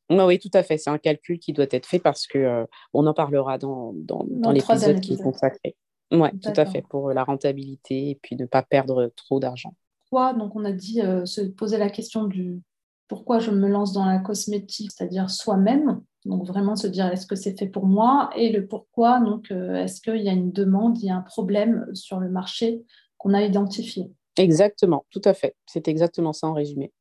Oui, 0.10 0.40
tout 0.40 0.50
à 0.54 0.64
fait. 0.64 0.78
C'est 0.78 0.90
un 0.90 0.98
calcul 0.98 1.40
qui 1.40 1.54
doit 1.54 1.66
être 1.72 1.86
fait 1.86 2.00
parce 2.00 2.28
que 2.28 2.66
on 2.94 3.08
en 3.08 3.14
parlera 3.14 3.58
dans, 3.58 3.94
dans, 3.96 4.26
dans 4.30 4.52
l'épisode 4.52 5.00
qui 5.00 5.14
est 5.14 5.22
consacré. 5.22 5.76
Oui, 6.12 6.30
tout 6.42 6.54
à 6.56 6.66
fait, 6.66 6.84
pour 6.84 7.12
la 7.12 7.24
rentabilité 7.24 8.12
et 8.12 8.20
puis 8.22 8.36
ne 8.36 8.46
pas 8.46 8.62
perdre 8.62 9.12
trop 9.16 9.40
d'argent. 9.40 9.74
Donc, 10.12 10.56
on 10.56 10.64
a 10.64 10.72
dit 10.72 11.02
se 11.26 11.42
poser 11.42 11.78
la 11.78 11.90
question 11.90 12.24
du 12.24 12.62
pourquoi 13.08 13.40
je 13.40 13.52
me 13.52 13.68
lance 13.68 13.92
dans 13.92 14.06
la 14.06 14.20
cosmétique, 14.20 14.92
c'est-à-dire 14.92 15.30
soi-même. 15.30 16.02
Donc, 16.24 16.46
vraiment 16.46 16.76
se 16.76 16.88
dire 16.88 17.08
est-ce 17.08 17.28
que 17.28 17.36
c'est 17.36 17.58
fait 17.58 17.68
pour 17.68 17.86
moi? 17.86 18.30
Et 18.36 18.52
le 18.52 18.66
pourquoi. 18.66 19.20
Donc, 19.20 19.52
est-ce 19.52 20.02
qu'il 20.02 20.22
y 20.22 20.30
a 20.30 20.34
une 20.34 20.52
demande, 20.52 20.98
il 21.00 21.08
y 21.08 21.10
a 21.10 21.16
un 21.16 21.22
problème 21.22 21.88
sur 21.94 22.20
le 22.20 22.30
marché 22.30 22.84
qu'on 23.18 23.34
a 23.34 23.42
identifié? 23.42 24.12
Exactement, 24.38 25.06
tout 25.10 25.22
à 25.26 25.34
fait. 25.34 25.56
C'est 25.66 25.88
exactement 25.88 26.34
ça 26.34 26.48
en 26.48 26.54
résumé. 26.54 26.94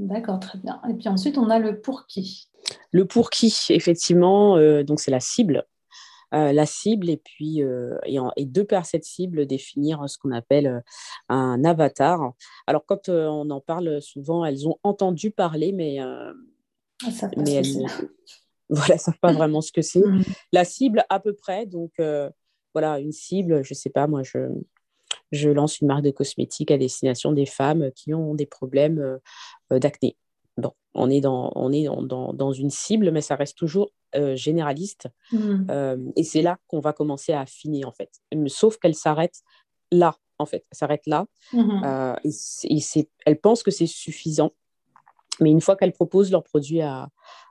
D'accord, 0.00 0.40
très 0.40 0.58
bien. 0.58 0.80
Et 0.88 0.94
puis 0.94 1.08
ensuite, 1.08 1.36
on 1.36 1.50
a 1.50 1.58
le 1.58 1.78
pour 1.78 2.06
qui? 2.06 2.48
Le 2.90 3.04
pour 3.04 3.28
qui, 3.28 3.54
effectivement, 3.68 4.56
euh, 4.56 4.82
donc 4.82 4.98
c'est 4.98 5.10
la 5.10 5.20
cible. 5.20 5.66
Euh, 6.32 6.52
la 6.52 6.64
cible 6.64 7.10
et 7.10 7.16
puis 7.16 7.60
euh, 7.62 7.98
et, 8.36 8.46
de 8.46 8.62
par 8.62 8.86
cette 8.86 9.04
cible 9.04 9.46
définir 9.46 10.08
ce 10.08 10.16
qu'on 10.16 10.30
appelle 10.30 10.82
un 11.28 11.64
avatar. 11.64 12.32
Alors 12.66 12.86
quand 12.86 13.08
on 13.08 13.50
en 13.50 13.60
parle 13.60 14.00
souvent, 14.00 14.44
elles 14.44 14.66
ont 14.66 14.76
entendu 14.84 15.32
parler, 15.32 15.72
mais, 15.72 15.98
ah, 15.98 17.10
ça 17.10 17.28
mais 17.36 17.54
elles 17.54 17.76
ne 17.76 17.88
voilà, 18.70 18.96
savent 18.96 19.18
pas 19.20 19.32
vraiment 19.32 19.60
ce 19.60 19.72
que 19.72 19.82
c'est. 19.82 20.00
Mm. 20.06 20.22
La 20.52 20.64
cible 20.64 21.04
à 21.10 21.20
peu 21.20 21.34
près, 21.34 21.66
donc 21.66 21.92
voilà, 22.72 23.00
une 23.00 23.12
cible, 23.12 23.64
je 23.64 23.74
sais 23.74 23.90
pas, 23.90 24.06
moi 24.06 24.22
je 24.22 24.38
je 25.32 25.50
lance 25.50 25.80
une 25.80 25.88
marque 25.88 26.02
de 26.02 26.10
cosmétiques 26.10 26.70
à 26.70 26.78
destination 26.78 27.32
des 27.32 27.46
femmes 27.46 27.90
qui 27.94 28.14
ont 28.14 28.34
des 28.34 28.46
problèmes 28.46 28.98
euh, 29.72 29.78
d'acné. 29.78 30.16
Bon, 30.56 30.72
on 30.94 31.08
est, 31.08 31.20
dans, 31.20 31.52
on 31.54 31.72
est 31.72 31.84
dans, 31.84 32.32
dans, 32.32 32.52
une 32.52 32.70
cible, 32.70 33.10
mais 33.12 33.20
ça 33.20 33.36
reste 33.36 33.56
toujours 33.56 33.92
euh, 34.16 34.34
généraliste. 34.36 35.08
Mmh. 35.32 35.66
Euh, 35.70 35.96
et 36.16 36.24
c'est 36.24 36.42
là 36.42 36.58
qu'on 36.66 36.80
va 36.80 36.92
commencer 36.92 37.32
à 37.32 37.40
affiner, 37.40 37.84
en 37.84 37.92
fait. 37.92 38.10
Sauf 38.48 38.76
qu'elle 38.78 38.94
s'arrête 38.94 39.40
là, 39.92 40.16
en 40.38 40.46
fait. 40.46 40.64
Elle 40.70 40.76
s'arrête 40.76 41.06
là. 41.06 41.26
Mmh. 41.52 42.16
et, 42.24 42.80
c'est, 42.80 43.08
elle 43.24 43.40
pense 43.40 43.62
que 43.62 43.70
c'est 43.70 43.86
suffisant. 43.86 44.50
Mais 45.40 45.50
une 45.50 45.62
fois 45.62 45.76
qu'elles 45.76 45.92
proposent 45.92 46.30
leurs 46.30 46.44
produits 46.44 46.82
à, 46.82 47.08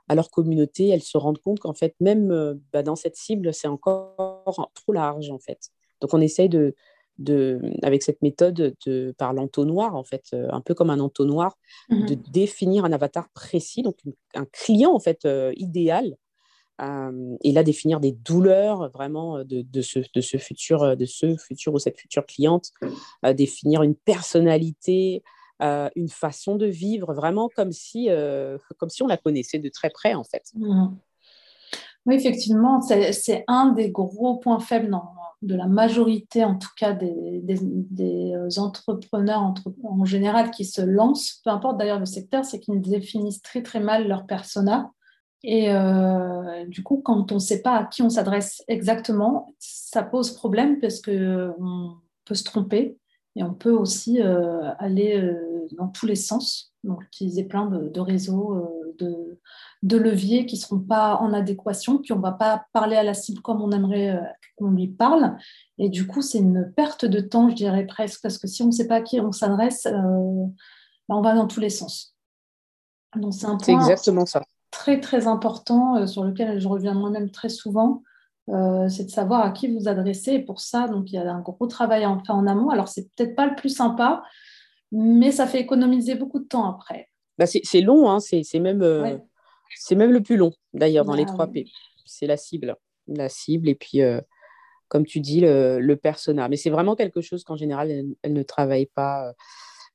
à, 0.08 0.14
leur 0.14 0.30
communauté, 0.30 0.88
elles 0.88 1.02
se 1.02 1.18
rendent 1.18 1.40
compte 1.40 1.58
qu'en 1.58 1.74
fait, 1.74 1.96
même 1.98 2.60
bah, 2.72 2.84
dans 2.84 2.94
cette 2.94 3.16
cible, 3.16 3.52
c'est 3.52 3.66
encore 3.66 4.70
trop 4.74 4.92
large, 4.92 5.30
en 5.30 5.38
fait. 5.38 5.70
Donc, 6.00 6.14
on 6.14 6.20
essaye 6.20 6.48
de, 6.48 6.76
avec 7.82 8.02
cette 8.02 8.22
méthode 8.22 8.74
de, 8.86 9.14
par 9.18 9.32
l'entonnoir, 9.32 9.94
en 9.94 10.04
fait, 10.04 10.24
euh, 10.32 10.48
un 10.50 10.60
peu 10.60 10.74
comme 10.74 10.90
un 10.90 11.00
entonnoir, 11.00 11.56
mmh 11.88 12.06
de 12.06 12.14
définir 12.32 12.84
un 12.84 12.92
avatar 12.92 13.28
précis, 13.30 13.82
donc 13.82 13.96
un 14.34 14.46
client 14.46 14.92
en 14.92 15.00
fait 15.00 15.24
euh, 15.24 15.52
idéal, 15.56 16.16
euh, 16.80 17.36
et 17.42 17.52
là 17.52 17.62
définir 17.62 18.00
des 18.00 18.12
douleurs 18.12 18.90
vraiment 18.90 19.44
de, 19.44 19.62
de, 19.62 19.82
ce, 19.82 19.98
de, 20.14 20.20
ce, 20.20 20.38
futur, 20.38 20.96
de 20.96 21.04
ce 21.04 21.36
futur 21.36 21.74
ou 21.74 21.78
cette 21.78 21.98
future 21.98 22.24
cliente, 22.24 22.70
définir 23.34 23.82
une 23.82 23.94
personnalité, 23.94 25.22
une 25.60 26.08
façon 26.08 26.56
de 26.56 26.66
vivre, 26.66 27.12
vraiment 27.12 27.50
comme 27.54 27.70
si, 27.70 28.08
comme 28.78 28.88
si 28.88 29.02
on 29.02 29.06
la 29.06 29.18
connaissait 29.18 29.58
de 29.58 29.68
très 29.68 29.90
près 29.90 30.14
en 30.14 30.24
fait. 30.24 30.44
Mmh 30.54 30.88
oui, 32.06 32.14
effectivement, 32.14 32.80
c'est 32.80 33.44
un 33.46 33.72
des 33.72 33.90
gros 33.90 34.38
points 34.38 34.60
faibles 34.60 34.88
dans, 34.88 35.12
de 35.42 35.54
la 35.54 35.66
majorité, 35.66 36.44
en 36.44 36.56
tout 36.56 36.68
cas 36.76 36.92
des, 36.92 37.42
euh, 38.34 38.48
entrepreneurs 38.58 39.54
en 39.84 40.04
général 40.04 40.50
qui 40.50 40.64
se 40.64 40.82
lancent, 40.82 41.40
peu 41.44 41.50
importe 41.50 41.78
d'ailleurs 41.78 41.98
le 41.98 42.06
secteur, 42.06 42.44
c'est 42.44 42.60
qu'ils 42.60 42.80
définissent 42.80 43.42
très 43.42 43.62
très 43.62 43.80
mal 43.80 44.06
leur 44.06 44.26
persona. 44.26 44.90
Et 45.42 45.72
euh, 45.72 46.66
du 46.66 46.82
coup, 46.82 47.00
quand 47.02 47.32
on 47.32 47.36
ne 47.36 47.40
sait 47.40 47.62
pas 47.62 47.76
à 47.76 47.84
qui 47.84 48.02
on 48.02 48.10
s'adresse 48.10 48.62
exactement, 48.68 49.54
ça 49.58 50.02
pose 50.02 50.32
problème 50.32 50.78
parce 50.80 51.00
qu'on 51.00 51.94
peut 52.26 52.34
se 52.34 52.44
tromper 52.44 52.98
et 53.36 53.42
on 53.42 53.54
peut 53.54 53.72
aussi 53.72 54.20
euh, 54.20 54.70
aller 54.78 55.18
dans 55.76 55.88
tous 55.88 56.06
les 56.06 56.16
sens, 56.16 56.72
donc 56.84 57.02
utiliser 57.04 57.44
plein 57.44 57.66
de, 57.66 58.00
réseaux, 58.00 58.94
de, 58.98 59.38
de, 59.82 59.96
leviers 59.96 60.46
qui 60.46 60.56
ne 60.56 60.60
seront 60.60 60.80
pas 60.80 61.16
en 61.16 61.32
adéquation, 61.32 61.98
puis 61.98 62.12
on 62.12 62.16
ne 62.16 62.22
va 62.22 62.32
pas 62.32 62.64
parler 62.72 62.96
à 62.96 63.02
la 63.02 63.14
cible 63.14 63.42
comme 63.42 63.60
on 63.60 63.70
aimerait 63.72 64.18
qu'on 64.56 64.70
lui 64.70 64.88
parle. 64.88 65.36
Et 65.78 65.88
du 65.88 66.06
coup, 66.06 66.22
c'est 66.22 66.38
une 66.38 66.72
perte 66.76 67.04
de 67.04 67.20
temps, 67.20 67.48
je 67.48 67.54
dirais 67.54 67.86
presque, 67.86 68.20
parce 68.22 68.38
que 68.38 68.46
si 68.46 68.62
on 68.62 68.66
ne 68.66 68.72
sait 68.72 68.86
pas 68.86 68.96
à 68.96 69.00
qui 69.00 69.20
on 69.20 69.32
s'adresse, 69.32 69.86
euh, 69.86 69.92
ben, 71.08 71.16
on 71.16 71.22
va 71.22 71.34
dans 71.34 71.46
tous 71.46 71.60
les 71.60 71.70
sens. 71.70 72.14
Donc, 73.16 73.34
c'est 73.34 73.46
un 73.46 73.56
point 73.56 73.80
exactement 73.80 74.26
ça. 74.26 74.42
très, 74.70 75.00
très 75.00 75.26
important 75.26 75.96
euh, 75.96 76.06
sur 76.06 76.24
lequel 76.24 76.60
je 76.60 76.68
reviens 76.68 76.94
moi-même 76.94 77.30
très 77.30 77.48
souvent. 77.48 78.02
Euh, 78.48 78.88
c'est 78.88 79.04
de 79.04 79.10
savoir 79.10 79.44
à 79.44 79.50
qui 79.50 79.74
vous 79.74 79.88
adressez. 79.88 80.32
Et 80.32 80.38
pour 80.38 80.60
ça, 80.60 80.86
donc, 80.86 81.10
il 81.10 81.14
y 81.14 81.18
a 81.18 81.32
un 81.32 81.40
gros 81.40 81.66
travail 81.66 82.04
à 82.04 82.18
faire 82.24 82.36
en 82.36 82.46
amont. 82.46 82.70
Alors, 82.70 82.88
c'est 82.88 83.08
peut-être 83.16 83.34
pas 83.34 83.46
le 83.46 83.54
plus 83.54 83.74
sympa, 83.74 84.22
mais 84.92 85.32
ça 85.32 85.46
fait 85.46 85.60
économiser 85.60 86.14
beaucoup 86.14 86.40
de 86.40 86.46
temps 86.46 86.68
après. 86.68 87.08
Bah, 87.38 87.46
c'est 87.46 87.80
long, 87.80 88.10
hein. 88.10 88.20
c'est 88.20 88.42
même, 88.58 89.20
c'est 89.76 89.94
même 89.94 90.12
le 90.12 90.22
plus 90.22 90.36
long, 90.36 90.52
d'ailleurs, 90.74 91.04
dans 91.04 91.14
les 91.14 91.24
3 91.24 91.46
bah 91.46 91.52
P. 91.52 91.66
C'est 92.04 92.26
la 92.26 92.36
cible. 92.36 92.76
La 93.06 93.28
cible, 93.28 93.68
et 93.68 93.74
puis 93.74 94.02
comme 94.90 95.06
tu 95.06 95.20
dis, 95.20 95.40
le, 95.40 95.78
le 95.78 95.96
persona. 95.96 96.48
Mais 96.48 96.56
c'est 96.56 96.68
vraiment 96.68 96.96
quelque 96.96 97.22
chose 97.22 97.44
qu'en 97.44 97.56
général, 97.56 97.90
elle, 98.22 98.32
ne 98.32 98.42
travaille 98.42 98.86
pas. 98.86 99.28
Euh, 99.28 99.32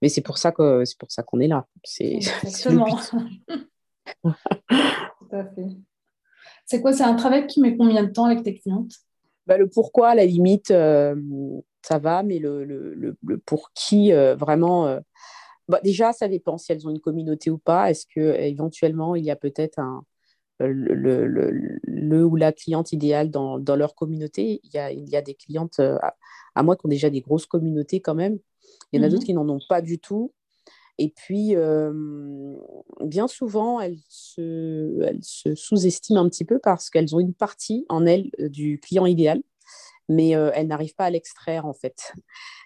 mais 0.01 0.09
c'est 0.09 0.21
pour 0.21 0.37
ça 0.39 0.51
que 0.51 0.85
c'est 0.85 0.97
pour 0.97 1.11
ça 1.11 1.21
qu'on 1.21 1.39
est 1.41 1.47
là. 1.47 1.67
C'est 1.83 2.13
exactement. 2.43 2.87
Tout 4.23 4.31
à 5.31 5.43
fait. 5.43 5.67
C'est 6.65 6.81
quoi 6.81 6.93
C'est 6.93 7.03
un 7.03 7.15
travail 7.15 7.45
qui 7.45 7.59
met 7.59 7.75
combien 7.75 8.03
de 8.03 8.11
temps 8.11 8.25
avec 8.25 8.41
tes 8.41 8.57
clientes? 8.57 8.93
Bah, 9.47 9.57
Le 9.57 9.67
pourquoi, 9.67 10.09
à 10.09 10.15
la 10.15 10.25
limite, 10.25 10.71
euh, 10.71 11.15
ça 11.81 11.99
va, 11.99 12.23
mais 12.23 12.39
le, 12.39 12.63
le, 12.65 12.95
le, 12.95 13.37
pour 13.39 13.71
qui, 13.73 14.11
euh, 14.13 14.35
vraiment. 14.35 14.99
Bah, 15.67 15.79
déjà, 15.83 16.13
ça 16.13 16.27
dépend 16.27 16.57
si 16.57 16.71
elles 16.71 16.87
ont 16.87 16.91
une 16.91 16.99
communauté 16.99 17.49
ou 17.49 17.57
pas. 17.57 17.89
Est-ce 17.89 18.05
que 18.07 18.19
éventuellement 18.19 19.15
il 19.15 19.25
y 19.25 19.31
a 19.31 19.35
peut-être 19.35 19.79
un, 19.79 20.03
le, 20.59 20.93
le, 21.27 21.27
le, 21.83 22.25
ou 22.25 22.35
la 22.35 22.51
cliente 22.51 22.91
idéale 22.91 23.29
dans, 23.31 23.59
dans, 23.59 23.75
leur 23.75 23.95
communauté? 23.95 24.59
Il 24.63 24.73
y, 24.73 24.77
a, 24.77 24.91
il 24.91 25.09
y 25.09 25.15
a 25.15 25.21
des 25.21 25.35
clientes, 25.35 25.79
euh, 25.79 25.97
à, 26.55 26.63
moi, 26.63 26.75
qui 26.75 26.85
ont 26.85 26.89
déjà 26.89 27.09
des 27.09 27.21
grosses 27.21 27.45
communautés 27.47 27.99
quand 27.99 28.15
même. 28.15 28.37
Il 28.91 28.99
y 28.99 28.99
en 28.99 29.03
a 29.03 29.07
mhm. 29.07 29.13
d'autres 29.13 29.25
qui 29.25 29.33
n'en 29.33 29.47
ont 29.49 29.59
pas 29.67 29.81
du 29.81 29.99
tout. 29.99 30.31
Et 30.97 31.09
puis, 31.09 31.55
euh, 31.55 31.91
bien 33.01 33.27
souvent, 33.27 33.79
elles 33.79 33.99
se, 34.07 35.01
elles 35.03 35.23
se 35.23 35.55
sous-estiment 35.55 36.21
un 36.21 36.29
petit 36.29 36.45
peu 36.45 36.59
parce 36.59 36.89
qu'elles 36.89 37.15
ont 37.15 37.19
une 37.19 37.33
partie 37.33 37.85
en 37.89 38.05
elles 38.05 38.29
du 38.39 38.79
client 38.79 39.05
idéal, 39.05 39.41
mais 40.07 40.29
elles 40.29 40.67
n'arrivent 40.67 40.95
pas 40.95 41.05
à 41.05 41.09
l'extraire, 41.09 41.65
en 41.65 41.73
fait. 41.73 42.13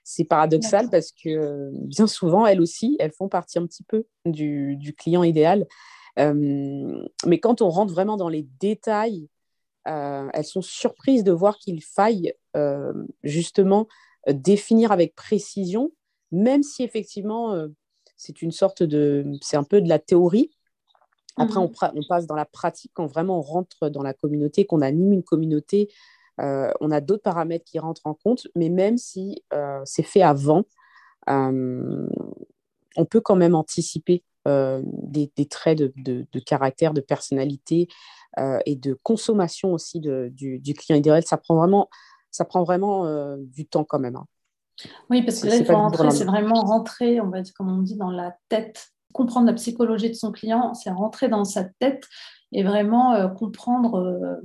C'est 0.03 0.25
paradoxal 0.25 0.89
parce 0.89 1.11
que 1.11 1.71
bien 1.73 2.07
souvent, 2.07 2.45
elles 2.45 2.61
aussi, 2.61 2.97
elles 2.99 3.11
font 3.11 3.29
partie 3.29 3.59
un 3.59 3.65
petit 3.65 3.83
peu 3.83 4.05
du, 4.25 4.75
du 4.75 4.93
client 4.93 5.23
idéal 5.23 5.67
mais 7.25 7.39
quand 7.39 7.61
on 7.61 7.69
rentre 7.69 7.93
vraiment 7.93 8.17
dans 8.17 8.29
les 8.29 8.47
détails, 8.59 9.27
elles 9.85 10.45
sont 10.45 10.61
surprises 10.61 11.23
de 11.23 11.31
voir 11.31 11.57
qu'il 11.57 11.83
faille 11.83 12.33
justement 13.23 13.87
définir 14.27 14.91
avec 14.91 15.15
précision, 15.15 15.91
même 16.31 16.63
si 16.63 16.83
effectivement 16.83 17.67
c'est 18.19 18.41
une 18.41 18.51
sorte 18.51 18.83
de, 18.83 19.25
c'est 19.41 19.57
un 19.57 19.63
peu 19.63 19.81
de 19.81 19.89
la 19.89 19.97
théorie. 19.97 20.51
Après, 21.37 21.57
on, 21.57 21.69
mhm. 21.69 21.91
on, 21.95 22.03
passe 22.07 22.27
dans 22.27 22.35
la 22.35 22.45
pratique 22.45 22.91
quand 22.93 23.05
vraiment 23.05 23.39
on 23.39 23.41
rentre 23.41 23.89
dans 23.89 24.03
la 24.03 24.13
communauté, 24.13 24.65
qu'on 24.65 24.81
anime 24.81 25.13
une 25.13 25.23
communauté. 25.23 25.89
on 26.37 26.91
a 26.91 27.01
d'autres 27.01 27.23
paramètres 27.23 27.65
qui 27.65 27.79
rentrent 27.79 28.05
en 28.07 28.13
compte, 28.13 28.47
mais 28.55 28.69
même 28.69 28.97
si 28.97 29.41
c'est 29.85 30.03
fait 30.03 30.21
avant, 30.21 30.65
on 31.27 33.05
peut 33.09 33.21
quand 33.21 33.37
même 33.37 33.55
anticiper 33.55 34.23
euh, 34.47 34.81
des, 34.85 35.29
traits 35.45 35.77
de, 35.77 36.39
caractère, 36.39 36.93
de 36.93 37.01
personnalité 37.01 37.87
euh, 38.39 38.59
et 38.65 38.75
de 38.75 38.97
consommation 39.03 39.73
aussi 39.73 39.99
du, 39.99 40.73
client 40.77 40.97
idéal. 40.97 41.23
Ça 41.23 41.37
prend 41.37 41.55
vraiment, 41.55 41.89
ça 42.31 42.45
prend 42.45 42.63
vraiment 42.63 43.05
euh, 43.05 43.35
du 43.37 43.65
temps 43.65 43.83
quand 43.83 43.99
même. 43.99 44.15
Hein. 44.15 44.25
Oui, 45.09 45.21
parce 45.23 45.41
que 45.41 45.47
là, 45.47 45.57
il 45.57 45.65
faut 45.65 45.75
rentrer, 45.75 46.11
c'est 46.11 46.25
vraiment 46.25 46.61
rentrer, 46.61 47.19
on 47.21 47.29
va 47.29 47.41
dire, 47.41 47.53
comme 47.53 47.69
on 47.69 47.81
dit, 47.81 47.95
dans 47.95 48.11
la 48.11 48.35
tête, 48.49 48.89
comprendre 49.13 49.47
la 49.47 49.53
psychologie 49.53 50.09
de 50.09 50.15
son 50.15 50.31
client, 50.31 50.73
c'est 50.73 50.89
rentrer 50.89 51.29
dans 51.29 51.45
sa 51.45 51.63
tête 51.63 52.07
et 52.51 52.63
vraiment 52.63 53.29
comprendre 53.35 54.39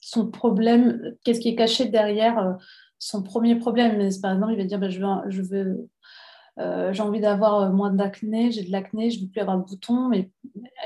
son 0.00 0.30
problème, 0.30 1.14
qu'est-ce 1.24 1.40
qui 1.40 1.48
est 1.48 1.54
caché 1.54 1.86
derrière 1.86 2.56
son 2.98 3.22
premier 3.22 3.56
problème. 3.56 3.98
Par 4.22 4.32
exemple, 4.34 4.52
il 4.52 4.58
va 4.58 4.64
dire, 4.64 4.78
bah, 4.78 4.88
je, 4.88 5.00
veux, 5.00 5.30
je 5.30 5.42
veux 5.42 5.88
euh, 6.60 6.92
j'ai 6.92 7.02
envie 7.02 7.20
d'avoir 7.20 7.62
euh, 7.62 7.72
moins 7.72 7.90
d'acné, 7.90 8.52
j'ai 8.52 8.62
de 8.62 8.70
l'acné, 8.70 9.10
je 9.10 9.18
ne 9.18 9.24
veux 9.24 9.30
plus 9.30 9.40
avoir 9.40 9.58
de 9.58 9.64
boutons, 9.64 10.08
mais 10.08 10.30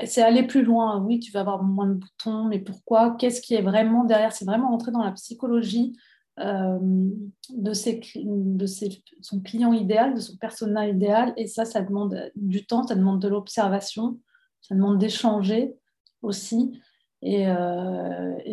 c'est 0.05 0.23
aller 0.23 0.43
plus 0.43 0.63
loin. 0.63 0.99
Oui, 0.99 1.19
tu 1.19 1.31
vas 1.31 1.41
avoir 1.41 1.63
moins 1.63 1.87
de 1.87 1.93
boutons, 1.93 2.45
mais 2.45 2.59
pourquoi? 2.59 3.15
Qu'est-ce 3.17 3.41
qui 3.41 3.53
est 3.53 3.61
vraiment 3.61 4.03
derrière? 4.03 4.33
C'est 4.33 4.45
vraiment 4.45 4.73
entrer 4.73 4.91
dans 4.91 5.03
la 5.03 5.11
psychologie 5.11 5.95
de, 6.39 7.73
ses, 7.73 8.01
de 8.15 8.65
son 8.65 9.41
client 9.41 9.73
idéal, 9.73 10.15
de 10.15 10.19
son 10.19 10.37
persona 10.37 10.87
idéal. 10.87 11.33
Et 11.37 11.47
ça, 11.47 11.65
ça 11.65 11.81
demande 11.81 12.31
du 12.35 12.65
temps, 12.65 12.87
ça 12.87 12.95
demande 12.95 13.21
de 13.21 13.27
l'observation, 13.27 14.19
ça 14.61 14.75
demande 14.75 14.99
d'échanger 14.99 15.75
aussi. 16.21 16.79
Et, 17.21 17.45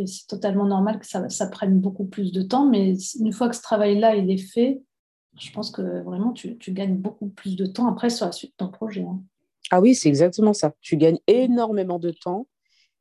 c'est 0.07 0.27
totalement 0.27 0.67
normal 0.67 0.99
que 0.99 1.07
ça, 1.07 1.29
ça, 1.29 1.47
prenne 1.47 1.81
beaucoup 1.81 2.07
plus 2.07 2.33
de 2.33 2.43
temps. 2.43 2.67
Mais 2.67 2.95
une 3.21 3.33
fois 3.33 3.49
que 3.49 3.57
ce 3.57 3.63
travail-là 3.63 4.17
il 4.17 4.31
est 4.31 4.39
fait, 4.53 4.83
je 5.39 5.53
pense 5.53 5.71
que 5.71 6.03
vraiment 6.03 6.33
tu, 6.33 6.57
tu, 6.59 6.73
gagnes 6.73 6.97
beaucoup 6.97 7.29
plus 7.29 7.57
de 7.57 7.67
temps 7.67 7.87
après 7.87 8.11
sur 8.11 8.27
la 8.27 8.33
suite 8.33 8.53
de 8.53 8.65
ton 8.65 8.71
projet. 8.71 9.03
Hein. 9.03 9.21
Ah 9.71 9.81
oui, 9.81 9.95
c'est 9.95 10.09
exactement 10.09 10.53
ça. 10.53 10.75
Tu 10.81 10.97
gagnes 10.97 11.19
énormément 11.27 11.99
de 11.99 12.11
temps 12.11 12.47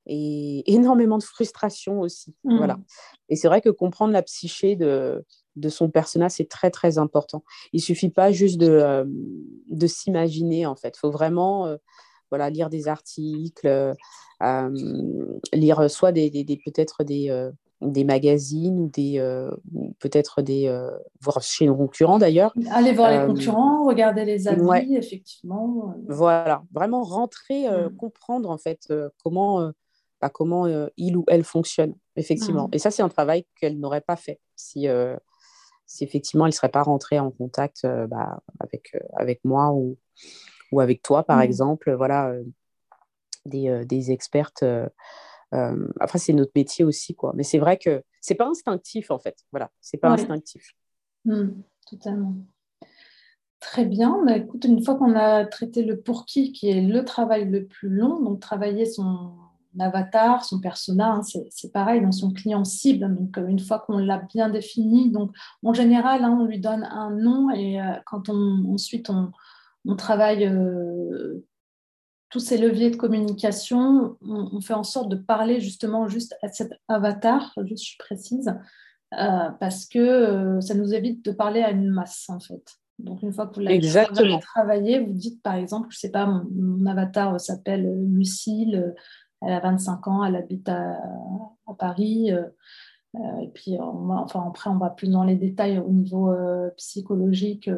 et 0.05 0.63
énormément 0.73 1.17
de 1.17 1.23
frustration 1.23 1.99
aussi. 1.99 2.35
Mmh. 2.43 2.57
Voilà. 2.57 2.77
Et 3.29 3.35
c'est 3.35 3.47
vrai 3.47 3.61
que 3.61 3.69
comprendre 3.69 4.13
la 4.13 4.21
psyché 4.21 4.75
de, 4.75 5.25
de 5.55 5.69
son 5.69 5.89
personnage, 5.89 6.31
c'est 6.31 6.49
très, 6.49 6.69
très 6.69 6.97
important. 6.97 7.43
Il 7.73 7.81
suffit 7.81 8.09
pas 8.09 8.31
juste 8.31 8.57
de, 8.57 8.69
euh, 8.69 9.05
de 9.69 9.87
s'imaginer, 9.87 10.65
en 10.65 10.75
fait. 10.75 10.95
Il 10.95 10.99
faut 10.99 11.11
vraiment 11.11 11.67
euh, 11.67 11.77
voilà, 12.29 12.49
lire 12.49 12.69
des 12.69 12.87
articles, 12.87 13.67
euh, 13.67 13.93
lire 15.53 15.89
soit 15.89 16.11
des, 16.11 16.29
des, 16.29 16.59
peut-être 16.63 17.03
des, 17.03 17.49
des 17.81 18.03
magazines 18.03 18.79
ou 18.79 18.89
des 18.89 19.19
peut-être 19.99 20.41
des 20.41 20.67
voir 21.21 21.41
chez 21.41 21.65
nos 21.67 21.75
concurrents 21.75 22.17
d'ailleurs. 22.17 22.53
Allez 22.71 22.91
voir 22.91 23.11
les 23.11 23.25
concurrents, 23.25 23.85
regarder 23.85 24.25
les 24.25 24.47
avis, 24.47 24.95
effectivement. 24.95 25.95
Voilà, 26.09 26.63
vraiment 26.73 27.03
rentrer, 27.03 27.69
mmh. 27.69 27.95
comprendre 27.95 28.49
en 28.49 28.57
fait 28.57 28.91
comment 29.23 29.71
à 30.25 30.29
comment 30.29 30.65
euh, 30.65 30.87
il 30.97 31.15
ou 31.15 31.23
elle 31.27 31.43
fonctionne, 31.43 31.93
effectivement. 32.15 32.67
Et 32.71 32.79
ça, 32.79 32.89
c'est 32.89 33.03
un 33.03 33.09
travail 33.09 33.45
qu'elle 33.59 33.79
n'aurait 33.79 34.01
pas 34.01 34.15
fait 34.15 34.39
si, 34.55 34.87
euh, 34.87 35.15
si 35.85 36.03
effectivement 36.03 36.45
elle 36.45 36.49
ne 36.49 36.55
serait 36.55 36.69
pas 36.69 36.81
rentrée 36.81 37.19
en 37.19 37.29
contact 37.29 37.85
euh, 37.85 38.07
bah, 38.07 38.41
avec, 38.59 38.97
avec 39.15 39.45
moi 39.45 39.71
ou, 39.71 39.99
ou 40.71 40.79
avec 40.79 41.03
toi, 41.03 41.23
par 41.23 41.37
mmh. 41.37 41.43
exemple. 41.43 41.93
Voilà, 41.93 42.33
des, 43.45 43.85
des, 43.85 44.11
expertes. 44.11 44.65
après, 45.51 46.17
c'est 46.17 46.33
notre 46.33 46.53
métier 46.55 46.83
aussi, 46.83 47.13
quoi. 47.15 47.31
Mais 47.35 47.43
c'est 47.43 47.59
vrai 47.59 47.77
que 47.77 48.03
c'est 48.19 48.35
pas 48.35 48.47
instinctif, 48.47 49.11
en 49.11 49.19
fait. 49.19 49.37
Voilà, 49.51 49.69
c'est 49.79 49.97
pas 49.97 50.09
instinctif. 50.09 50.71
Mmh, 51.25 51.49
totalement. 51.87 52.33
Très 53.59 53.85
bien. 53.85 54.23
Bah, 54.25 54.37
écoute, 54.37 54.65
une 54.65 54.83
fois 54.83 54.95
qu'on 54.95 55.15
a 55.15 55.45
traité 55.45 55.83
le 55.83 56.01
pour 56.01 56.25
qui, 56.25 56.51
qui 56.51 56.69
est 56.69 56.81
le 56.81 57.05
travail 57.05 57.45
le 57.45 57.67
plus 57.67 57.89
long, 57.89 58.21
donc 58.21 58.39
travailler 58.39 58.85
son, 58.85 59.31
avatar, 59.79 60.43
son 60.43 60.59
persona, 60.59 61.13
hein, 61.13 61.21
c'est 61.49 61.71
pareil 61.71 62.01
dans 62.01 62.11
son 62.11 62.31
client 62.31 62.63
cible. 62.63 63.13
Donc, 63.15 63.37
euh, 63.37 63.47
une 63.47 63.59
fois 63.59 63.79
qu'on 63.79 63.97
l'a 63.97 64.19
bien 64.33 64.49
défini, 64.49 65.11
donc 65.11 65.31
en 65.63 65.73
général, 65.73 66.23
hein, 66.23 66.37
on 66.39 66.45
lui 66.45 66.59
donne 66.59 66.83
un 66.83 67.11
nom 67.11 67.49
et 67.51 67.81
euh, 67.81 67.93
quand 68.05 68.29
on, 68.29 68.73
ensuite 68.73 69.09
on, 69.09 69.31
travaille 69.95 70.45
euh, 70.45 71.45
tous 72.29 72.39
ces 72.39 72.57
leviers 72.57 72.89
de 72.89 72.95
communication, 72.95 74.17
on, 74.21 74.59
fait 74.59 74.73
en 74.73 74.83
sorte 74.83 75.09
de 75.09 75.15
parler 75.15 75.59
justement 75.61 76.07
juste 76.07 76.35
à 76.41 76.49
cet 76.49 76.73
avatar, 76.87 77.53
juste 77.65 77.91
je 77.91 77.97
précise, 77.99 78.53
parce 79.11 79.85
que 79.85 80.57
ça 80.59 80.73
nous 80.73 80.93
évite 80.93 81.23
de 81.23 81.31
parler 81.31 81.61
à 81.61 81.69
une 81.69 81.87
masse 81.87 82.25
en 82.29 82.39
fait. 82.39 82.63
Donc, 82.97 83.21
une 83.21 83.33
fois 83.33 83.47
que 83.47 83.55
vous 83.55 83.61
l'avez 83.61 84.39
travaillé, 84.39 84.99
vous 84.99 85.13
dites 85.13 85.41
par 85.43 85.55
exemple, 85.55 85.87
je 85.91 85.97
ne 85.97 85.99
sais 85.99 86.11
pas, 86.11 86.25
mon 86.25 86.85
avatar 86.85 87.39
s'appelle 87.39 87.87
Lucille, 88.11 88.95
elle 89.45 89.53
a 89.53 89.59
25 89.59 90.07
ans, 90.07 90.23
elle 90.23 90.35
habite 90.35 90.67
à, 90.69 90.97
Paris. 91.77 92.31
Euh, 92.31 92.43
euh, 93.15 93.39
et 93.41 93.47
puis, 93.49 93.77
enfin, 93.79 94.45
après, 94.47 94.69
on 94.69 94.77
va 94.77 94.89
plus 94.89 95.09
dans 95.09 95.23
les 95.23 95.35
détails 95.35 95.79
au 95.79 95.89
niveau 95.89 96.31
euh, 96.31 96.69
psychologique 96.77 97.69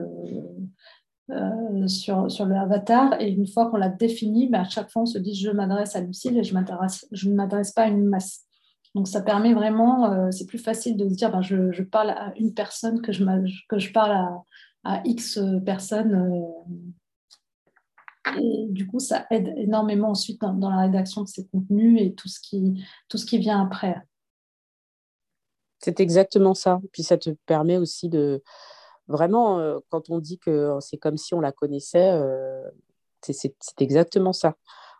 sur, 1.87 2.31
sur 2.31 2.45
le 2.45 2.55
avatar. 2.55 3.19
Et 3.21 3.29
une 3.29 3.47
fois 3.47 3.69
qu'on 3.69 3.77
l'a 3.77 3.89
défini, 3.89 4.47
ben, 4.47 4.61
à 4.61 4.69
chaque 4.69 4.89
fois, 4.89 5.03
on 5.03 5.05
se 5.05 5.17
dit 5.17 5.35
je 5.35 5.51
m'adresse 5.51 5.95
à 5.95 6.01
Lucille 6.01 6.37
et 6.37 6.43
je, 6.43 6.53
ne 6.55 7.33
m'adresse 7.33 7.71
pas 7.71 7.83
à 7.83 7.87
une 7.87 8.05
masse. 8.05 8.45
Donc, 8.95 9.07
ça 9.07 9.21
permet 9.21 9.53
vraiment, 9.53 10.31
c'est 10.31 10.47
plus 10.47 10.57
facile 10.57 10.97
de 10.97 11.07
se 11.07 11.15
dire 11.15 11.31
ben, 11.31 11.41
je, 11.41 11.83
parle 11.83 12.11
à 12.11 12.33
une 12.37 12.53
personne 12.53 13.01
que 13.01 13.11
je, 13.11 13.23
que 13.69 13.77
je 13.77 13.91
parle 13.91 14.41
à 14.83 15.01
X 15.05 15.39
personnes 15.65 16.43
et 18.35 18.67
du 18.69 18.87
coup, 18.87 18.99
ça 18.99 19.25
aide 19.29 19.53
énormément 19.57 20.09
ensuite 20.09 20.41
dans, 20.41 20.69
la 20.69 20.81
rédaction 20.81 21.21
de 21.21 21.27
ces 21.27 21.47
contenus 21.47 22.01
et 22.01 22.13
tout 22.13 22.27
ce 22.27 22.39
qui, 22.39 22.83
tout 23.09 23.17
ce 23.17 23.25
qui 23.25 23.37
vient 23.37 23.63
après. 23.63 23.95
C'est 25.79 25.99
exactement 25.99 26.53
ça. 26.53 26.79
Puis 26.91 27.03
ça 27.03 27.17
te 27.17 27.29
permet 27.45 27.77
aussi 27.77 28.09
de 28.09 28.43
vraiment, 29.07 29.59
euh, 29.59 29.79
quand 29.89 30.09
on 30.09 30.19
dit 30.19 30.39
que 30.39 30.77
c'est 30.81 30.97
comme 30.97 31.17
si 31.17 31.33
on 31.33 31.39
la 31.39 31.51
connaissait, 31.51 32.11
euh, 32.11 32.63
c'est 33.21 33.55
exactement 33.79 34.33
ça. 34.33 34.55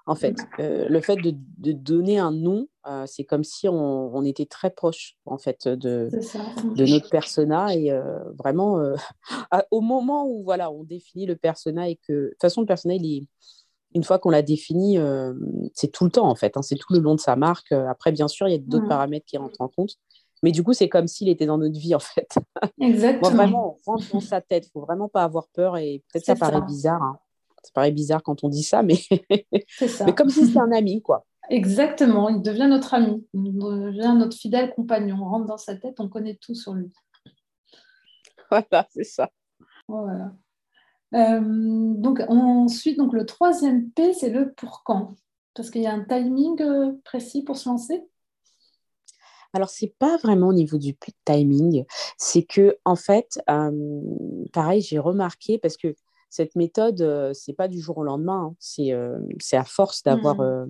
En 0.08 0.15
fait, 0.15 0.38
euh, 0.60 0.88
le 0.88 1.02
fait 1.02 1.17
de, 1.17 1.34
de, 1.58 1.74
donner 1.74 2.17
un 2.17 2.32
nom, 2.32 2.67
euh, 2.88 3.04
c'est 3.06 3.26
comme 3.26 3.43
si 3.43 3.67
on, 3.67 4.15
on, 4.15 4.24
était 4.24 4.46
très 4.46 4.70
proche 4.70 5.15
en 5.26 5.38
fait 5.38 5.67
de, 5.67 6.10
de 6.10 6.86
notre 6.86 7.10
persona 7.10 7.76
et 7.76 7.91
euh, 7.91 8.20
vraiment 8.38 8.82
au 9.72 9.82
moment 9.82 10.26
où 10.26 10.43
voilà 10.43 10.72
on 10.72 10.86
définit 10.86 11.26
le 11.26 11.36
persona 11.36 11.89
et 11.89 11.98
que 12.08 12.13
de 12.13 12.30
toute 12.30 12.41
façon 12.41 12.62
le 12.62 12.67
persona 12.67 12.93
il 12.93 13.06
est 13.06 13.28
une 13.96 14.04
fois 14.04 14.17
qu'on 14.17 14.30
l'a 14.30 14.41
défini, 14.41 14.98
c'est 15.74 15.91
tout 15.91 16.06
le 16.06 16.12
temps 16.12 16.30
en 16.30 16.36
fait, 16.36 16.56
hein, 16.56 16.62
c'est 16.62 16.76
tout 16.76 16.93
le 16.93 17.00
long 17.00 17.15
de 17.15 17.20
sa 17.20 17.36
marque. 17.36 17.72
Après, 17.72 18.12
bien 18.12 18.28
sûr, 18.28 18.48
il 18.48 18.52
y 18.52 18.56
a 18.56 18.60
d'autres 18.60 18.88
paramètres 18.88 19.26
qui 19.26 19.38
rentrent 19.38 19.62
en 19.62 19.70
compte, 19.70 19.96
mais 20.43 20.52
du 20.52 20.63
coup, 20.63 20.74
c'est 20.74 20.89
comme 20.89 21.08
s'il 21.08 21.30
était 21.30 21.46
dans 21.46 21.58
notre 21.58 21.80
vie 21.80 21.96
en 21.96 22.00
fait. 22.00 22.38
Exactement. 22.80 23.32
Moi, 23.32 23.43
vraiment, 23.43 23.78
on 23.88 23.91
rentre 23.91 24.06
dans 24.12 24.20
sa 24.20 24.41
tête, 24.41 24.67
il 24.67 24.72
faut 24.72 24.82
vraiment 24.82 25.10
pas 25.10 25.24
avoir 25.24 25.48
peur 25.54 25.78
et 25.78 26.04
peut-être 26.12 26.26
ça 26.26 26.36
paraît 26.36 26.62
bizarre. 26.62 27.02
Hein. 27.02 27.17
Ça 27.63 27.72
paraît 27.74 27.91
bizarre 27.91 28.24
quand 28.24 28.43
on 28.43 28.50
dit 28.50 28.63
ça, 28.63 28.84
mais, 28.84 28.98
mais 29.52 30.15
comme 30.15 30.30
si 30.30 30.46
c'était 30.46 30.60
un 30.60 30.72
ami, 30.72 31.02
quoi. 31.02 31.26
Exactement, 31.50 32.30
il 32.30 32.41
devient 32.41 32.67
notre 32.70 32.93
ami, 32.93 33.26
il 33.34 33.58
devient 33.58 34.15
notre 34.17 34.36
fidèle 34.36 34.74
compagnon. 34.74 35.17
On 35.22 35.30
rentre 35.30 35.46
dans 35.46 35.58
sa 35.58 35.76
tête, 35.76 36.00
on 36.00 36.10
connaît 36.10 36.36
tout 36.36 36.56
sur 36.56 36.74
lui. 36.74 36.91
Voilà, 38.50 38.88
c'est 38.91 39.04
ça. 39.04 39.30
Voilà. 39.88 40.34
Euh, 41.13 41.41
donc 41.41 42.22
ensuite, 42.28 42.98
donc 42.98 43.13
le 43.13 43.26
troisième 43.26 43.89
P, 43.91 44.13
c'est 44.13 44.30
le 44.30 44.54
pour 44.54 44.84
quand? 44.84 45.15
Parce 45.54 45.70
qu'il 45.70 45.82
y 45.82 45.88
a 45.88 45.93
un 45.93 46.04
timing 46.04 46.62
euh, 46.62 46.93
précis 47.04 47.43
pour 47.43 47.58
se 47.58 47.67
lancer? 47.70 48.06
Alors, 49.54 49.70
c'est 49.70 49.93
pas 49.98 50.17
vraiment 50.17 50.50
au 50.50 50.54
niveau 50.54 50.78
du 50.78 50.96
timing, 51.26 51.86
c'est 52.17 52.43
que 52.43 52.78
en 52.86 52.96
fait, 52.96 53.39
euh, 53.50 54.02
pareil, 54.54 54.82
j'ai 54.82 55.00
remarqué 55.00 55.58
parce 55.58 55.78
que 55.78 55.96
cette 56.30 56.56
méthode, 56.56 57.02
euh, 57.02 57.34
c'est 57.34 57.54
pas 57.54 57.68
du 57.68 57.80
jour 57.80 57.98
au 57.98 58.04
lendemain. 58.04 58.50
Hein. 58.50 58.56
C'est, 58.60 58.92
euh, 58.92 59.18
c'est 59.40 59.58
à 59.58 59.63
force 59.63 60.04
d'avoir 60.04 60.36
mmh. 60.36 60.42
euh, 60.42 60.66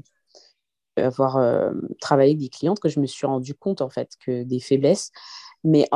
avoir, 0.98 1.74
travaillé 2.02 2.32
avec 2.32 2.40
des 2.40 2.50
clientes 2.50 2.80
que 2.80 2.90
je 2.90 3.00
me 3.00 3.06
suis 3.06 3.28
rendu 3.28 3.54
compte 3.54 3.82
en 3.82 3.90
fait 3.90 4.14
que 4.26 4.44
des 4.44 4.60
faiblesses. 4.60 5.12
Mais 5.64 5.88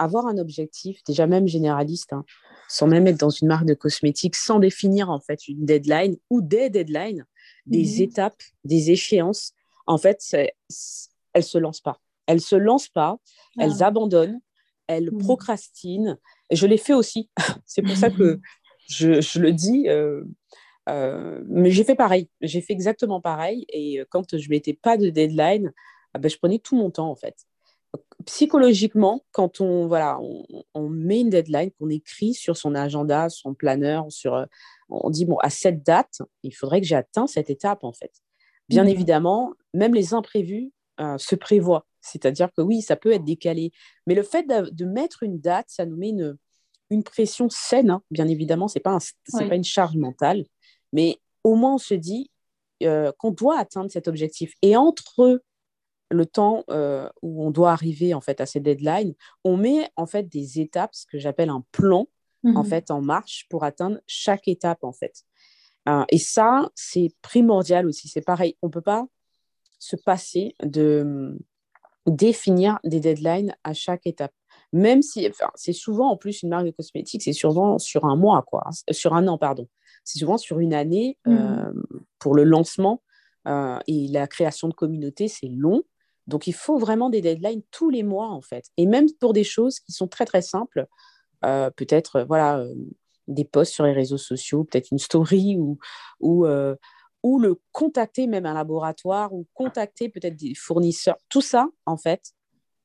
avoir 0.00 0.26
un 0.26 0.38
objectif, 0.38 1.02
déjà 1.04 1.26
même 1.26 1.46
généraliste, 1.46 2.12
hein, 2.12 2.24
sans 2.68 2.86
même 2.86 3.06
être 3.06 3.18
dans 3.18 3.30
une 3.30 3.48
marque 3.48 3.66
de 3.66 3.74
cosmétiques, 3.74 4.36
sans 4.36 4.58
définir 4.58 5.10
en 5.10 5.20
fait 5.20 5.48
une 5.48 5.64
deadline 5.64 6.16
ou 6.30 6.40
des 6.40 6.70
deadlines, 6.70 7.26
des 7.66 7.84
mmh. 7.84 8.02
étapes, 8.02 8.42
des 8.64 8.90
échéances, 8.90 9.52
en 9.86 9.98
fait, 9.98 10.20
elles 11.32 11.44
se 11.44 11.58
lancent 11.58 11.80
pas. 11.80 12.00
Elles 12.26 12.40
se 12.40 12.56
lancent 12.56 12.90
pas, 12.90 13.18
elles 13.58 13.82
ah. 13.82 13.86
abandonnent, 13.86 14.40
elles 14.86 15.10
mmh. 15.12 15.18
procrastinent, 15.18 16.18
je 16.50 16.66
l'ai 16.66 16.76
fait 16.76 16.94
aussi. 16.94 17.30
c'est 17.66 17.82
pour 17.82 17.96
ça 17.96 18.10
que 18.10 18.40
je, 18.88 19.20
je 19.20 19.40
le 19.40 19.52
dis. 19.52 19.88
Euh, 19.88 20.24
euh, 20.88 21.42
mais 21.48 21.70
j'ai 21.70 21.84
fait 21.84 21.94
pareil. 21.94 22.28
J'ai 22.40 22.60
fait 22.60 22.72
exactement 22.72 23.20
pareil. 23.20 23.66
Et 23.68 24.02
quand 24.10 24.36
je 24.36 24.50
mettais 24.50 24.74
pas 24.74 24.96
de 24.96 25.10
deadline, 25.10 25.72
ah 26.14 26.18
ben, 26.18 26.30
je 26.30 26.38
prenais 26.38 26.58
tout 26.58 26.76
mon 26.76 26.90
temps 26.90 27.10
en 27.10 27.16
fait. 27.16 27.36
Psychologiquement, 28.26 29.24
quand 29.32 29.60
on 29.60 29.86
voilà, 29.86 30.18
on, 30.74 30.88
met 30.88 31.20
une 31.20 31.30
deadline, 31.30 31.70
qu'on 31.78 31.88
écrit 31.88 32.34
sur 32.34 32.56
son 32.56 32.74
agenda, 32.74 33.28
son 33.30 33.54
planeur, 33.54 34.06
sur, 34.10 34.46
on 34.90 35.08
dit 35.08 35.24
bon 35.24 35.38
à 35.38 35.48
cette 35.50 35.82
date, 35.82 36.20
il 36.42 36.54
faudrait 36.54 36.80
que 36.80 36.86
j'ai 36.86 36.96
atteint 36.96 37.26
cette 37.26 37.48
étape 37.48 37.84
en 37.84 37.92
fait. 37.92 38.12
Bien 38.68 38.84
mmh. 38.84 38.88
évidemment, 38.88 39.54
même 39.72 39.94
les 39.94 40.12
imprévus 40.12 40.66
euh, 40.66 40.77
se 41.18 41.34
prévoient. 41.34 41.86
C'est-à-dire 42.00 42.50
que 42.52 42.62
oui, 42.62 42.82
ça 42.82 42.96
peut 42.96 43.12
être 43.12 43.24
décalé. 43.24 43.72
Mais 44.06 44.14
le 44.14 44.22
fait 44.22 44.44
de, 44.44 44.84
mettre 44.84 45.22
une 45.22 45.38
date, 45.38 45.66
ça 45.68 45.86
nous 45.86 45.96
met 45.96 46.10
une, 46.10 46.36
une 46.90 47.02
pression 47.02 47.48
saine, 47.50 47.90
hein. 47.90 48.02
bien 48.10 48.28
évidemment, 48.28 48.68
ce 48.68 48.78
n'est 48.78 48.82
pas, 48.82 48.98
pas 49.32 49.54
une 49.54 49.64
charge 49.64 49.96
mentale. 49.96 50.44
Mais 50.92 51.18
au 51.44 51.54
moins, 51.54 51.74
on 51.74 51.78
se 51.78 51.94
dit 51.94 52.30
euh, 52.82 53.12
qu'on 53.18 53.32
doit 53.32 53.58
atteindre 53.58 53.90
cet 53.90 54.08
objectif. 54.08 54.52
Et 54.62 54.76
entre 54.76 55.42
le 56.10 56.26
temps 56.26 56.64
euh, 56.70 57.08
où 57.22 57.44
on 57.44 57.50
doit 57.50 57.72
arriver 57.72 58.14
en 58.14 58.20
fait 58.20 58.40
à 58.40 58.46
ces 58.46 58.60
deadlines, 58.60 59.14
on 59.44 59.56
met 59.56 59.90
en 59.96 60.06
fait 60.06 60.28
des 60.28 60.60
étapes, 60.60 60.94
ce 60.94 61.04
que 61.06 61.18
j'appelle 61.18 61.50
un 61.50 61.64
plan 61.72 62.06
en 62.44 62.62
mhm. 62.62 62.64
fait 62.64 62.90
en 62.92 63.02
marche 63.02 63.46
pour 63.50 63.64
atteindre 63.64 63.98
chaque 64.06 64.46
étape 64.48 64.84
en 64.84 64.92
fait. 64.92 65.24
Euh, 65.88 66.04
et 66.10 66.18
ça, 66.18 66.70
c'est 66.74 67.10
primordial 67.20 67.86
aussi. 67.86 68.08
C'est 68.08 68.24
pareil, 68.24 68.56
on 68.62 68.70
peut 68.70 68.80
pas 68.80 69.06
se 69.78 69.96
passer 69.96 70.54
de 70.62 71.38
définir 72.06 72.78
des 72.84 73.00
deadlines 73.00 73.54
à 73.64 73.74
chaque 73.74 74.06
étape. 74.06 74.32
Même 74.72 75.02
si, 75.02 75.26
enfin, 75.28 75.50
c'est 75.54 75.72
souvent 75.72 76.10
en 76.10 76.16
plus 76.16 76.42
une 76.42 76.50
marque 76.50 76.66
de 76.66 76.70
cosmétiques, 76.70 77.22
c'est 77.22 77.32
souvent 77.32 77.78
sur 77.78 78.04
un 78.04 78.16
mois, 78.16 78.42
quoi, 78.42 78.64
hein, 78.66 78.92
sur 78.92 79.14
un 79.14 79.26
an, 79.28 79.38
pardon. 79.38 79.68
C'est 80.04 80.18
souvent 80.18 80.38
sur 80.38 80.58
une 80.58 80.74
année 80.74 81.18
mmh. 81.26 81.36
euh, 81.36 81.72
pour 82.18 82.34
le 82.34 82.44
lancement 82.44 83.02
euh, 83.46 83.78
et 83.86 84.08
la 84.08 84.26
création 84.26 84.68
de 84.68 84.74
communauté, 84.74 85.28
c'est 85.28 85.48
long. 85.48 85.82
Donc, 86.26 86.46
il 86.46 86.54
faut 86.54 86.78
vraiment 86.78 87.08
des 87.08 87.22
deadlines 87.22 87.62
tous 87.70 87.88
les 87.88 88.02
mois, 88.02 88.28
en 88.28 88.42
fait. 88.42 88.66
Et 88.76 88.86
même 88.86 89.06
pour 89.20 89.32
des 89.32 89.44
choses 89.44 89.80
qui 89.80 89.92
sont 89.92 90.08
très, 90.08 90.26
très 90.26 90.42
simples, 90.42 90.86
euh, 91.44 91.70
peut-être, 91.70 92.22
voilà, 92.22 92.66
des 93.26 93.44
posts 93.44 93.72
sur 93.72 93.84
les 93.84 93.92
réseaux 93.92 94.18
sociaux, 94.18 94.64
peut-être 94.64 94.90
une 94.90 94.98
story 94.98 95.56
ou, 95.58 95.78
ou, 96.20 96.46
ou 97.22 97.38
le 97.38 97.60
contacter 97.72 98.26
même 98.26 98.46
un 98.46 98.54
laboratoire 98.54 99.32
ou 99.32 99.46
contacter 99.54 100.08
peut-être 100.08 100.36
des 100.36 100.54
fournisseurs. 100.54 101.16
Tout 101.28 101.40
ça, 101.40 101.68
en 101.86 101.96
fait, 101.96 102.32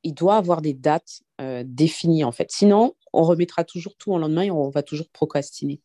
il 0.03 0.13
doit 0.13 0.35
avoir 0.35 0.61
des 0.61 0.73
dates 0.73 1.21
euh, 1.39 1.63
définies, 1.65 2.23
en 2.23 2.31
fait. 2.31 2.51
Sinon, 2.51 2.93
on 3.13 3.23
remettra 3.23 3.63
toujours 3.63 3.95
tout 3.95 4.11
en 4.11 4.17
lendemain 4.17 4.43
et 4.43 4.51
on 4.51 4.69
va 4.69 4.83
toujours 4.83 5.09
procrastiner. 5.09 5.81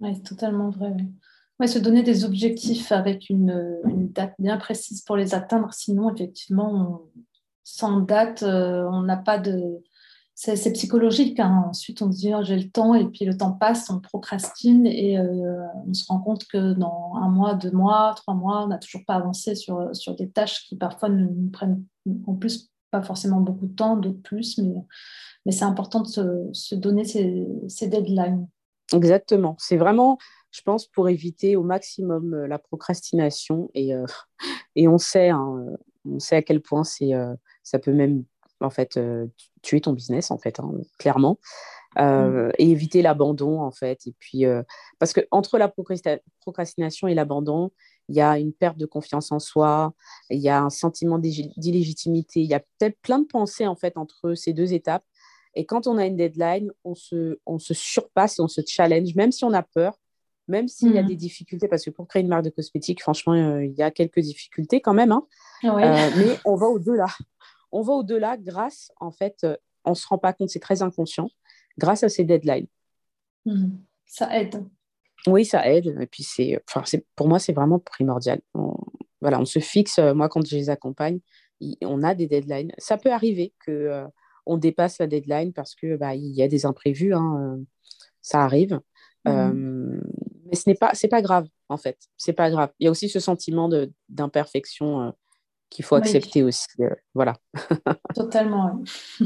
Oui, 0.00 0.14
c'est 0.16 0.22
totalement 0.22 0.70
vrai. 0.70 0.94
Ouais, 1.60 1.66
se 1.66 1.78
donner 1.78 2.02
des 2.02 2.24
objectifs 2.24 2.90
avec 2.90 3.30
une, 3.30 3.80
date 4.12 4.34
bien 4.38 4.56
précise 4.56 5.02
pour 5.02 5.16
les 5.16 5.34
atteindre. 5.34 5.72
Sinon, 5.72 6.12
effectivement, 6.12 7.02
sans 7.62 8.00
date, 8.00 8.42
euh, 8.42 8.84
on 8.90 9.02
n'a 9.02 9.16
pas 9.16 9.38
de, 9.38 9.82
c'est 10.34 10.72
psychologique. 10.72 11.38
Hein. 11.40 11.66
Ensuite, 11.68 12.02
on 12.02 12.10
se 12.10 12.18
dit, 12.18 12.32
oh, 12.34 12.42
j'ai 12.42 12.56
le 12.56 12.70
temps, 12.70 12.94
et 12.94 13.06
puis 13.06 13.24
le 13.24 13.36
temps 13.36 13.52
passe, 13.52 13.90
on 13.90 14.00
procrastine, 14.00 14.86
et 14.86 15.18
euh, 15.18 15.66
on 15.86 15.94
se 15.94 16.04
rend 16.08 16.20
compte 16.20 16.46
que 16.46 16.72
dans 16.72 17.14
un 17.16 17.28
mois, 17.28 17.54
deux 17.54 17.70
mois, 17.70 18.14
trois 18.16 18.34
mois, 18.34 18.64
on 18.64 18.68
n'a 18.68 18.78
toujours 18.78 19.04
pas 19.06 19.14
avancé 19.14 19.54
sur, 19.54 19.94
sur 19.94 20.16
des 20.16 20.30
tâches 20.30 20.66
qui 20.68 20.76
parfois 20.76 21.08
nous 21.08 21.50
prennent 21.50 21.84
en 22.26 22.34
plus 22.34 22.70
pas 22.90 23.02
forcément 23.02 23.40
beaucoup 23.40 23.66
de 23.66 23.74
temps, 23.74 23.96
d'autres 23.96 24.22
plus, 24.22 24.58
mais, 24.58 24.74
mais 25.46 25.52
c'est 25.52 25.64
important 25.64 26.02
de 26.02 26.50
se, 26.52 26.74
donner 26.74 27.04
ces, 27.04 27.46
ces, 27.68 27.88
deadlines. 27.88 28.48
Exactement. 28.92 29.56
C'est 29.58 29.78
vraiment, 29.78 30.18
je 30.50 30.60
pense, 30.62 30.86
pour 30.86 31.08
éviter 31.08 31.56
au 31.56 31.62
maximum 31.62 32.34
euh, 32.34 32.46
la 32.46 32.58
procrastination, 32.58 33.70
et, 33.74 33.94
euh, 33.94 34.04
et 34.76 34.88
on, 34.88 34.98
sait, 34.98 35.30
hein, 35.30 35.66
on 36.06 36.18
sait 36.18 36.36
à 36.36 36.42
quel 36.42 36.60
point 36.60 36.84
c'est, 36.84 37.12
ça 37.62 37.78
peut 37.78 37.92
même 37.92 38.24
en 38.60 38.70
fait 38.70 38.98
tuer 39.62 39.80
ton 39.80 39.92
business, 39.92 40.30
en 40.30 40.38
fait, 40.38 40.60
hein, 40.60 40.70
clairement. 40.98 41.38
Euh, 41.98 42.48
mm. 42.48 42.52
et 42.58 42.70
éviter 42.70 43.02
l'abandon, 43.02 43.60
en 43.60 43.70
fait. 43.70 44.06
Et 44.06 44.14
puis, 44.18 44.46
euh, 44.46 44.62
parce 44.98 45.12
que 45.12 45.20
entre 45.30 45.58
la 45.58 45.68
procrastination 45.68 47.06
et 47.08 47.14
l'abandon, 47.14 47.70
il 48.08 48.16
y 48.16 48.20
a 48.20 48.38
une 48.38 48.52
perte 48.52 48.78
de 48.78 48.86
confiance 48.86 49.30
en 49.30 49.38
soi, 49.38 49.92
il 50.30 50.40
y 50.40 50.48
a 50.48 50.60
un 50.62 50.70
sentiment 50.70 51.18
d'illégitimité, 51.18 52.40
il 52.40 52.48
y 52.48 52.54
a 52.54 52.60
peut-être 52.60 52.98
plein 53.02 53.18
de 53.18 53.26
pensées, 53.26 53.66
en 53.66 53.76
fait, 53.76 53.96
entre 53.96 54.34
ces 54.34 54.52
deux 54.52 54.72
étapes. 54.72 55.04
Et 55.54 55.66
quand 55.66 55.86
on 55.86 55.98
a 55.98 56.06
une 56.06 56.16
deadline, 56.16 56.72
on 56.84 56.94
se, 56.94 57.38
on 57.44 57.58
se 57.58 57.74
surpasse 57.74 58.40
on 58.40 58.48
se 58.48 58.62
challenge, 58.66 59.14
même 59.14 59.32
si 59.32 59.44
on 59.44 59.52
a 59.52 59.62
peur, 59.62 59.98
même 60.48 60.68
s'il 60.68 60.92
y 60.92 60.98
a 60.98 61.02
mm. 61.02 61.08
des 61.08 61.16
difficultés, 61.16 61.68
parce 61.68 61.84
que 61.84 61.90
pour 61.90 62.08
créer 62.08 62.22
une 62.22 62.28
marque 62.28 62.44
de 62.44 62.50
cosmétiques, 62.50 63.02
franchement, 63.02 63.34
euh, 63.34 63.64
il 63.64 63.74
y 63.74 63.82
a 63.82 63.90
quelques 63.90 64.20
difficultés 64.20 64.80
quand 64.80 64.94
même, 64.94 65.12
hein. 65.12 65.26
mais 65.62 66.38
on 66.46 66.56
va 66.56 66.66
au-delà 66.68 67.06
on 67.72 67.82
va 67.82 67.94
au-delà 67.94 68.36
grâce, 68.36 68.92
en 69.00 69.10
fait, 69.10 69.38
euh, 69.44 69.56
on 69.84 69.90
ne 69.90 69.94
se 69.94 70.06
rend 70.06 70.18
pas 70.18 70.32
compte, 70.32 70.50
c'est 70.50 70.60
très 70.60 70.82
inconscient, 70.82 71.28
grâce 71.78 72.02
à 72.04 72.08
ces 72.08 72.24
deadlines. 72.24 72.68
Mhm. 73.44 73.80
ça 74.06 74.38
aide. 74.38 74.64
Oui, 75.26 75.44
ça 75.44 75.68
aide. 75.68 75.96
Et 76.00 76.06
puis, 76.06 76.22
c'est, 76.22 76.62
enfin, 76.68 76.84
c'est, 76.84 77.04
pour 77.16 77.28
moi, 77.28 77.38
c'est 77.38 77.52
vraiment 77.52 77.78
primordial. 77.78 78.40
On, 78.54 78.76
voilà, 79.20 79.40
on 79.40 79.44
se 79.44 79.58
fixe, 79.58 79.98
euh, 79.98 80.14
moi, 80.14 80.28
quand 80.28 80.46
je 80.46 80.54
les 80.54 80.70
accompagne, 80.70 81.20
on 81.82 82.02
a 82.02 82.14
des 82.14 82.26
deadlines. 82.26 82.72
Ça 82.78 82.98
peut 82.98 83.12
arriver 83.12 83.54
que 83.64 83.70
euh, 83.70 84.06
on 84.46 84.58
dépasse 84.58 84.98
la 84.98 85.06
deadline 85.06 85.52
parce 85.52 85.74
que 85.74 85.96
bah, 85.96 86.14
il 86.14 86.32
y 86.32 86.42
a 86.42 86.48
des 86.48 86.66
imprévus, 86.66 87.14
hein, 87.14 87.58
ça 88.20 88.42
arrive. 88.42 88.80
Mhm. 89.24 90.02
mais 90.46 90.56
ce 90.56 90.68
n'est 90.68 90.74
pas, 90.74 90.90
c'est 90.94 91.08
pas 91.08 91.22
grave, 91.22 91.46
en 91.68 91.76
fait. 91.76 91.96
C'est 92.16 92.32
pas 92.32 92.50
grave. 92.50 92.72
Il 92.80 92.84
y 92.84 92.88
a 92.88 92.90
aussi 92.90 93.08
ce 93.08 93.20
sentiment 93.20 93.68
de, 93.68 93.92
d'imperfection 94.08 95.14
qu'il 95.72 95.84
faut 95.84 95.96
accepter 95.96 96.42
aussi. 96.42 96.66
Euh, 96.80 96.90
voilà. 97.14 97.34
Totalement. 98.14 98.82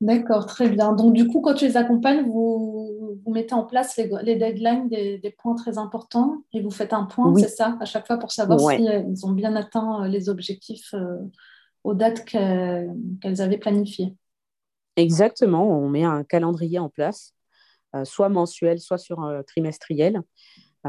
D'accord, 0.00 0.46
très 0.46 0.68
bien. 0.68 0.92
Donc, 0.92 1.14
du 1.14 1.26
coup, 1.28 1.40
quand 1.40 1.54
tu 1.54 1.66
les 1.66 1.76
accompagnes, 1.76 2.24
vous, 2.24 3.18
vous 3.24 3.32
mettez 3.32 3.54
en 3.54 3.64
place 3.64 3.96
les, 3.96 4.36
deadlines 4.36 4.88
des, 4.88 5.34
points 5.38 5.54
très 5.54 5.78
importants 5.78 6.42
et 6.52 6.60
vous 6.60 6.70
faites 6.70 6.92
un 6.92 7.04
point, 7.04 7.34
c'est 7.36 7.48
ça, 7.48 7.78
à 7.80 7.84
chaque 7.84 8.06
fois 8.06 8.18
pour 8.18 8.32
savoir 8.32 8.58
s'ils 8.58 8.80
si, 8.80 8.88
euh, 8.88 9.28
ont 9.28 9.32
bien 9.32 9.56
atteint 9.56 10.04
euh, 10.04 10.08
les 10.08 10.28
objectifs 10.28 10.94
aux 11.84 11.94
dates 11.94 12.24
qu'elles 12.24 13.40
avaient 13.40 13.58
planifiées. 13.58 14.14
Exactement, 14.96 15.66
on 15.78 15.88
met 15.88 16.04
un 16.04 16.22
calendrier 16.22 16.78
en 16.78 16.88
place, 16.88 17.34
soit 18.04 18.28
mensuel, 18.28 18.80
soit 18.80 18.98
sur 18.98 19.42
trimestriel 19.46 20.22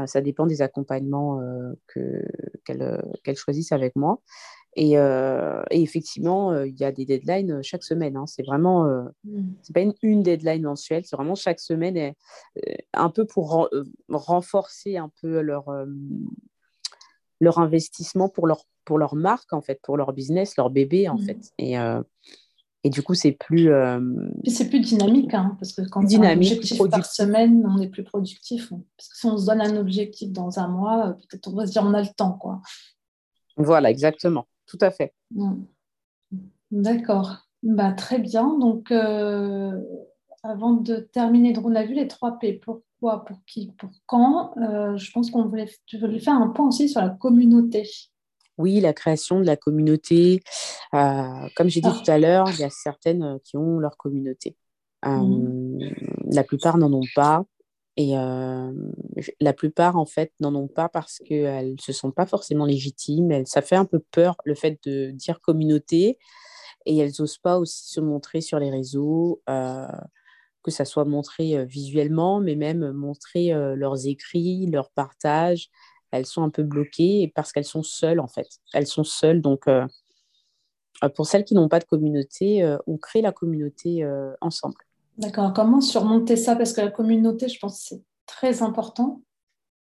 ça 0.06 0.20
dépend 0.20 0.46
des 0.46 0.62
accompagnements 0.62 1.40
euh, 1.40 1.72
qu'elles 2.64 3.36
choisissent 3.36 3.72
avec 3.72 3.96
moi. 3.96 4.20
Et, 4.78 4.98
euh, 4.98 5.62
effectivement, 5.70 6.52
euh, 6.52 6.66
il 6.66 6.78
y 6.78 6.84
a 6.84 6.92
des 6.92 7.06
deadlines 7.06 7.62
chaque 7.62 7.82
semaine. 7.82 8.16
Hein. 8.16 8.26
C'est 8.26 8.42
vraiment, 8.42 8.84
mmh. 9.24 9.40
c'est 9.62 9.72
pas 9.72 9.80
une, 10.02 10.22
deadline 10.22 10.62
mensuelle, 10.64 11.04
c'est 11.06 11.16
vraiment 11.16 11.34
chaque 11.34 11.60
semaine, 11.60 12.12
un 12.92 13.10
peu 13.10 13.24
pour 13.24 13.70
renforcer 14.10 14.98
un 14.98 15.10
peu 15.22 15.40
leur, 15.40 15.72
leur 17.40 17.58
investissement 17.58 18.28
pour 18.28 18.46
leur, 18.46 18.64
pour 18.84 18.98
leur 18.98 19.14
marque, 19.14 19.54
en 19.54 19.62
fait, 19.62 19.80
pour 19.82 19.96
leur 19.96 20.12
business, 20.12 20.56
leur 20.58 20.68
bébé, 20.68 21.08
en 21.08 21.16
mmh. 21.16 21.22
fait. 21.22 21.52
Et, 21.58 21.76
et 22.86 22.88
du 22.88 23.02
coup, 23.02 23.14
c'est 23.14 23.32
plus. 23.32 23.72
Euh, 23.72 23.98
c'est 24.46 24.68
plus 24.68 24.78
dynamique, 24.78 25.34
hein, 25.34 25.56
parce 25.58 25.72
que 25.72 25.82
quand 25.88 26.04
dynamique, 26.04 26.22
on 26.22 26.52
a 26.52 26.54
un 26.54 26.56
objectif 26.56 26.88
par 26.88 27.04
semaine, 27.04 27.66
on 27.66 27.80
est 27.80 27.88
plus 27.88 28.04
productif. 28.04 28.68
Parce 28.96 29.08
que 29.08 29.16
si 29.16 29.26
on 29.26 29.36
se 29.36 29.44
donne 29.44 29.60
un 29.60 29.76
objectif 29.76 30.30
dans 30.30 30.60
un 30.60 30.68
mois, 30.68 31.08
euh, 31.08 31.12
peut-être 31.14 31.48
on 31.48 31.56
va 31.56 31.66
se 31.66 31.72
dire 31.72 31.82
on 31.84 31.94
a 31.94 32.00
le 32.00 32.14
temps. 32.16 32.34
quoi. 32.34 32.60
Voilà, 33.56 33.90
exactement. 33.90 34.46
Tout 34.66 34.78
à 34.80 34.92
fait. 34.92 35.12
D'accord. 36.70 37.48
Bah, 37.64 37.90
très 37.90 38.20
bien. 38.20 38.56
Donc, 38.56 38.92
euh, 38.92 39.82
avant 40.44 40.74
de 40.74 40.98
terminer, 40.98 41.58
on 41.58 41.74
a 41.74 41.82
vu 41.82 41.94
les 41.94 42.06
trois 42.06 42.38
P. 42.38 42.52
Pourquoi, 42.52 43.24
pour 43.24 43.38
qui, 43.48 43.72
pour 43.78 43.90
quand 44.06 44.54
Je 44.56 45.10
pense 45.10 45.32
qu'on 45.32 45.46
voulait, 45.46 45.68
tu 45.86 45.98
voulais 45.98 46.20
faire 46.20 46.34
un 46.34 46.50
point 46.50 46.68
aussi 46.68 46.88
sur 46.88 47.00
la 47.00 47.08
communauté 47.08 47.82
oui, 48.58 48.80
la 48.80 48.92
création 48.92 49.40
de 49.40 49.46
la 49.46 49.56
communauté. 49.56 50.42
Euh, 50.94 51.48
comme 51.54 51.68
j'ai 51.68 51.80
dit 51.80 51.90
tout 51.90 52.10
à 52.10 52.18
l'heure, 52.18 52.48
il 52.50 52.60
y 52.60 52.64
a 52.64 52.70
certaines 52.70 53.38
qui 53.44 53.56
ont 53.56 53.78
leur 53.78 53.96
communauté. 53.96 54.56
Euh, 55.04 55.10
mmh. 55.10 55.78
La 56.32 56.44
plupart 56.44 56.78
n'en 56.78 56.92
ont 56.92 57.06
pas. 57.14 57.44
Et 57.98 58.12
la 58.12 59.52
plupart, 59.54 59.96
en 59.96 60.04
fait, 60.04 60.30
n'en 60.40 60.54
ont 60.54 60.68
pas 60.68 60.90
parce 60.90 61.18
qu'elles 61.24 61.72
ne 61.72 61.80
se 61.80 61.94
sentent 61.94 62.14
pas 62.14 62.26
forcément 62.26 62.66
légitimes. 62.66 63.46
ça 63.46 63.62
fait 63.62 63.76
un 63.76 63.86
peu 63.86 64.00
peur, 64.10 64.36
le 64.44 64.54
fait 64.54 64.78
de 64.84 65.12
dire 65.12 65.40
communauté. 65.40 66.18
Et 66.84 66.98
elles 66.98 67.12
n'osent 67.18 67.38
pas 67.38 67.58
aussi 67.58 67.88
se 67.88 68.00
montrer 68.00 68.42
sur 68.42 68.58
les 68.58 68.70
réseaux, 68.70 69.40
que 69.46 70.70
ça 70.70 70.84
soit 70.84 71.06
montré 71.06 71.64
visuellement, 71.64 72.38
mais 72.38 72.54
même 72.54 72.92
montrer 72.92 73.54
leurs 73.74 74.06
écrits, 74.06 74.66
leurs 74.66 74.90
partages, 74.90 75.70
elles 76.10 76.26
sont 76.26 76.42
un 76.42 76.50
peu 76.50 76.62
bloquées 76.62 77.32
parce 77.34 77.52
qu'elles 77.52 77.64
sont 77.64 77.82
seules 77.82 78.20
en 78.20 78.28
fait. 78.28 78.48
Elles 78.72 78.86
sont 78.86 79.04
seules. 79.04 79.40
Donc, 79.40 79.68
euh, 79.68 79.86
euh, 81.02 81.08
pour 81.08 81.26
celles 81.26 81.44
qui 81.44 81.54
n'ont 81.54 81.68
pas 81.68 81.78
de 81.78 81.84
communauté, 81.84 82.62
euh, 82.62 82.78
on 82.86 82.96
crée 82.96 83.22
la 83.22 83.32
communauté 83.32 84.06
ensemble. 84.40 84.76
D'accord. 85.18 85.52
Comment 85.52 85.80
surmonter 85.80 86.36
ça? 86.36 86.56
Parce 86.56 86.72
que 86.72 86.80
la 86.80 86.90
communauté, 86.90 87.48
je 87.48 87.58
pense 87.58 87.80
c'est 87.80 88.02
très 88.26 88.62
important. 88.62 89.22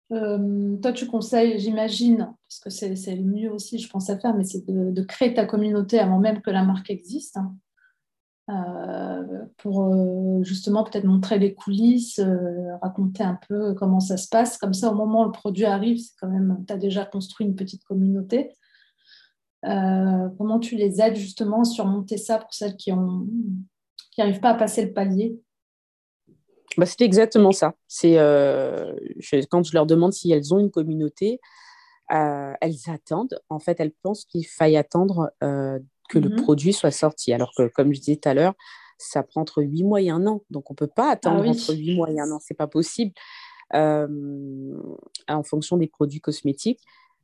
toi, 0.10 0.92
tu 0.94 1.08
conseilles, 1.08 1.58
j'imagine, 1.58 2.34
parce 2.48 2.60
que 2.60 2.70
c'est 2.70 3.16
le 3.16 3.24
mieux 3.24 3.52
aussi, 3.52 3.80
je 3.80 3.90
pense 3.90 4.10
à 4.10 4.20
faire, 4.20 4.36
mais 4.36 4.44
c'est 4.44 4.66
de, 4.68 5.04
créer 5.04 5.34
ta 5.34 5.46
communauté 5.46 6.00
avant 6.00 6.20
même 6.20 6.42
que 6.42 6.52
la 6.52 6.64
marque 6.64 6.90
existe. 6.90 7.38
Hein. 7.38 7.56
Euh, 8.50 9.46
pour 9.58 9.86
euh, 9.86 10.44
justement 10.44 10.84
peut-être 10.84 11.06
montrer 11.06 11.38
les 11.38 11.54
coulisses, 11.54 12.20
euh, 12.20 12.76
raconter 12.82 13.24
un 13.24 13.40
peu 13.48 13.76
comment 13.76 14.00
ça 14.00 14.18
se 14.18 14.28
passe. 14.28 14.58
Comme 14.58 14.74
ça, 14.74 14.92
au 14.92 14.96
moment 14.96 15.22
où 15.22 15.26
le 15.26 15.32
produit 15.32 15.66
arrive, 15.66 16.00
c'est 16.00 16.16
quand 16.20 16.28
même, 16.28 16.64
tu 16.68 16.74
as 16.74 16.78
déjà 16.78 17.06
construit 17.06 17.46
une 17.46 17.56
petite 17.56 17.84
communauté. 17.84 18.52
comment 19.64 20.60
tu 20.60 20.76
les 20.76 21.00
aides 21.02 21.16
justement 21.16 21.62
à 21.62 21.66
surmonter 21.66 22.18
ça 22.18 22.40
pour 22.40 22.54
celles 22.54 22.76
qui 22.76 22.92
ont 22.92 23.28
qui 24.12 24.20
n'arrivent 24.20 24.42
pas 24.42 24.50
à 24.50 24.56
passer 24.56 24.84
le 24.86 24.92
palier? 24.92 25.40
Bah, 26.78 26.86
C'est 26.86 27.02
exactement 27.02 27.52
ça. 27.52 27.76
C'est 27.88 28.16
quand 29.50 29.64
je 29.64 29.74
leur 29.74 29.86
demande 29.86 30.14
si 30.14 30.32
elles 30.32 30.54
ont 30.54 30.60
une 30.60 30.72
communauté, 30.72 31.40
elles 32.10 32.80
attendent. 32.88 33.40
En 33.50 33.60
fait, 33.60 33.80
elles 33.80 33.94
pensent 34.02 34.26
qu'il 34.26 34.48
faille 34.48 34.78
attendre 34.78 35.32
que 36.12 36.20
le 36.20 36.30
mmh 36.30 36.42
produit 36.44 36.74
soit 36.74 36.92
sorti. 36.92 37.34
Alors 37.34 37.54
que, 37.56 37.68
comme 37.70 37.94
je 37.94 38.00
disais 38.00 38.18
tout 38.18 38.30
à 38.30 38.34
l'heure, 38.34 38.54
ça 38.98 39.24
prend 39.24 39.42
entre 39.42 39.64
8 39.64 39.84
mois 39.84 40.02
et 40.02 40.10
un 40.10 40.28
an. 40.28 40.44
Donc, 40.50 40.70
on 40.70 40.74
ne 40.74 40.78
peut 40.78 40.88
pas 40.88 41.10
ah 41.10 41.14
attendre 41.14 41.48
entre 41.48 41.74
8 41.74 41.96
mois 41.96 42.12
et 42.12 42.20
un 42.20 42.30
an. 42.32 42.40
Ce 42.40 42.52
n'est 42.52 42.58
pas 42.58 42.68
possible 42.68 43.14
euh, 43.74 44.78
en 45.28 45.44
fonction 45.44 45.78
des 45.78 45.88
produits 45.88 46.20
cosmétiques. 46.20 46.82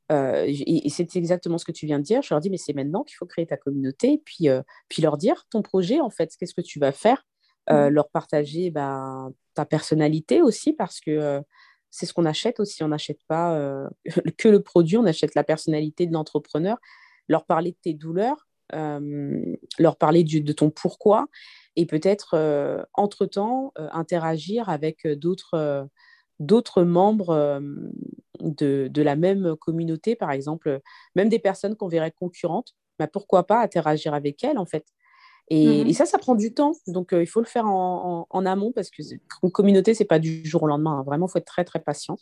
et, 0.09 0.89
c'est 0.89 1.15
exactement 1.15 1.57
ce 1.57 1.65
que 1.65 1.73
tu 1.73 1.85
viens 1.85 1.99
de 1.99 2.03
dire. 2.03 2.21
Je 2.21 2.33
leur 2.33 2.39
dis, 2.39 2.49
mais 2.49 2.57
c'est 2.57 2.73
maintenant 2.73 3.03
qu'il 3.03 3.15
faut 3.17 3.25
créer 3.25 3.45
ta 3.45 3.57
communauté, 3.57 4.21
puis, 4.23 4.47
puis 4.87 5.01
leur 5.01 5.17
dire 5.17 5.45
ton 5.49 5.61
projet, 5.61 5.99
en 5.99 6.09
fait, 6.09 6.31
qu'est-ce 6.39 6.55
que 6.55 6.61
tu 6.61 6.79
vas 6.79 6.93
faire, 6.93 7.25
mmh. 7.69 7.87
leur 7.89 8.09
partager 8.09 8.71
bah, 8.71 9.29
ta 9.53 9.65
personnalité 9.65 10.41
aussi, 10.41 10.71
parce 10.71 11.01
que 11.01 11.41
c'est 11.91 12.05
ce 12.05 12.13
qu'on 12.13 12.25
achète 12.25 12.59
aussi. 12.61 12.83
On 12.83 12.87
n'achète 12.87 13.19
pas 13.27 13.89
que 14.37 14.47
le 14.47 14.61
produit, 14.61 14.97
on 14.97 15.05
achète 15.05 15.35
la 15.35 15.43
personnalité 15.43 16.07
de 16.07 16.13
l'entrepreneur. 16.13 16.77
Leur 17.27 17.45
parler 17.45 17.71
de 17.71 17.77
tes 17.81 17.93
douleurs, 17.93 18.47
leur 18.73 19.95
parler 19.97 20.23
de 20.23 20.53
ton 20.53 20.69
pourquoi, 20.69 21.27
et 21.75 21.85
peut-être, 21.85 22.87
entre-temps, 22.93 23.73
interagir 23.91 24.69
avec 24.69 25.07
d'autres 25.07 25.87
d'autres 26.39 26.83
membres 26.83 27.59
de, 28.41 28.87
de, 28.91 29.01
la 29.01 29.15
même 29.15 29.55
communauté, 29.55 30.15
par 30.15 30.29
exemple, 30.29 30.81
même 31.15 31.29
des 31.29 31.39
personnes 31.39 31.75
qu'on 31.75 31.87
verrait 31.87 32.11
concurrentes, 32.11 32.75
bah, 32.99 33.07
pourquoi 33.07 33.47
pas 33.47 33.63
interagir 33.63 34.13
avec 34.13 34.43
elles, 34.43 34.59
en 34.59 34.65
fait. 34.65 34.85
Et, 35.49 35.85
mmh 35.85 35.93
ça, 35.93 36.05
ça 36.05 36.17
prend 36.17 36.35
du 36.35 36.53
temps. 36.53 36.73
Donc, 36.87 37.09
il 37.13 37.27
faut 37.27 37.39
le 37.39 37.45
faire 37.45 37.65
en, 37.65 38.27
en, 38.29 38.45
amont 38.45 38.71
parce 38.73 38.89
que 38.89 39.01
une 39.43 39.51
communauté, 39.51 39.93
c'est 39.93 40.05
pas 40.05 40.19
du 40.19 40.45
jour 40.45 40.63
au 40.63 40.67
lendemain. 40.67 40.99
Hein. 40.99 41.03
Vraiment, 41.03 41.27
il 41.27 41.31
faut 41.31 41.39
être 41.39 41.45
très, 41.45 41.63
très 41.63 41.79
patient. 41.79 42.17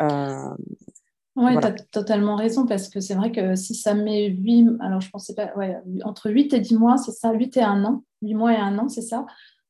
Euh, 0.00 0.56
oui, 1.36 1.58
tu 1.60 1.66
as 1.66 1.72
totalement 1.72 2.36
raison 2.36 2.66
parce 2.66 2.88
que 2.88 3.00
c'est 3.00 3.14
vrai 3.14 3.30
que 3.30 3.54
si 3.54 3.74
ça 3.74 3.94
met 3.94 4.26
8, 4.26 4.68
alors 4.80 5.00
je 5.00 5.10
pensais 5.10 5.34
pas, 5.34 5.52
ouais, 5.56 5.76
entre 6.04 6.30
8 6.30 6.52
et 6.54 6.60
10 6.60 6.76
mois, 6.76 6.96
c'est 6.98 7.12
ça, 7.12 7.32
8 7.32 7.56
et 7.56 7.62
1 7.62 7.84
an, 7.84 8.02
8 8.22 8.34
mois 8.34 8.52
et 8.52 8.56
1 8.56 8.78
an, 8.78 8.88
c'est 8.88 9.02
ça. 9.02 9.26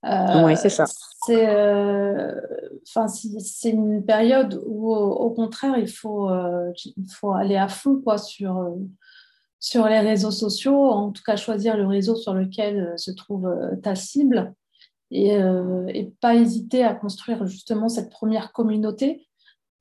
Euh, 0.06 0.44
oui, 0.46 0.56
c'est 0.56 0.70
ça. 0.70 0.86
C'est 1.26 1.48
euh, 1.48 2.40
c'est 2.84 3.70
une 3.70 4.04
période 4.04 4.62
où, 4.66 4.94
au, 4.94 5.30
contraire, 5.30 5.76
il 5.76 5.88
faut, 5.88 6.30
euh, 6.30 6.72
il 6.96 7.06
faut 7.12 7.32
aller 7.32 7.56
à 7.56 7.68
fond 7.68 8.00
quoi, 8.00 8.16
sur, 8.16 8.74
sur 9.58 9.86
les 9.86 10.00
réseaux 10.00 10.30
sociaux, 10.30 10.90
en 10.90 11.12
tout 11.12 11.22
cas 11.22 11.36
choisir 11.36 11.76
le 11.76 11.86
réseau 11.86 12.16
sur 12.16 12.32
lequel 12.32 12.94
se 12.96 13.10
trouve 13.10 13.54
ta 13.82 13.94
cible 13.94 14.54
et, 15.10 15.34
et 15.88 16.12
pas 16.22 16.34
hésiter 16.34 16.82
à 16.82 16.94
construire 16.94 17.46
justement 17.46 17.90
cette 17.90 18.10
première 18.10 18.52
communauté. 18.52 19.28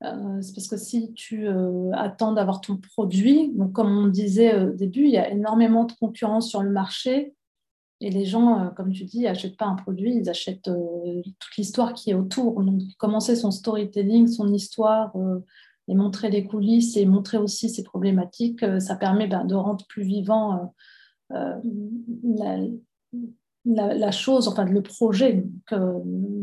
C'est 0.02 0.54
parce 0.54 0.68
que 0.68 0.76
si 0.78 1.12
tu 1.12 1.46
attends 1.92 2.32
d'avoir 2.32 2.60
ton 2.62 2.78
produit, 2.78 3.52
donc 3.54 3.72
comme 3.72 3.96
on 3.96 4.08
disait 4.08 4.58
au 4.62 4.70
début, 4.70 5.04
il 5.04 5.10
y 5.10 5.18
a 5.18 5.30
énormément 5.30 5.84
de 5.84 5.92
concurrence 5.92 6.48
sur 6.48 6.62
le 6.62 6.70
marché 6.70 7.34
et 8.00 8.10
les 8.10 8.24
gens, 8.24 8.58
euh, 8.58 8.70
comme 8.70 8.92
tu 8.92 9.04
dis, 9.04 9.22
n'achètent 9.22 9.58
pas 9.58 9.66
un 9.66 9.74
produit, 9.74 10.14
ils 10.14 10.30
achètent 10.30 10.68
euh, 10.68 11.22
toute 11.38 11.56
l'histoire 11.58 11.92
qui 11.92 12.10
est 12.10 12.14
autour. 12.14 12.62
Donc, 12.62 12.80
commencer 12.98 13.36
son 13.36 13.50
storytelling, 13.50 14.26
son 14.26 14.52
histoire, 14.52 15.14
euh, 15.16 15.40
et 15.88 15.94
montrer 15.94 16.30
les 16.30 16.46
coulisses 16.46 16.96
et 16.96 17.04
montrer 17.04 17.36
aussi 17.36 17.68
ses 17.68 17.82
problématiques, 17.82 18.64
ça 18.78 18.94
permet 18.94 19.26
ben, 19.26 19.44
de 19.44 19.56
rendre 19.56 19.84
plus 19.88 20.04
vivant 20.04 20.72
la, 23.64 24.10
chose, 24.12 24.46
enfin 24.46 24.66
le 24.66 24.82
projet. 24.82 25.44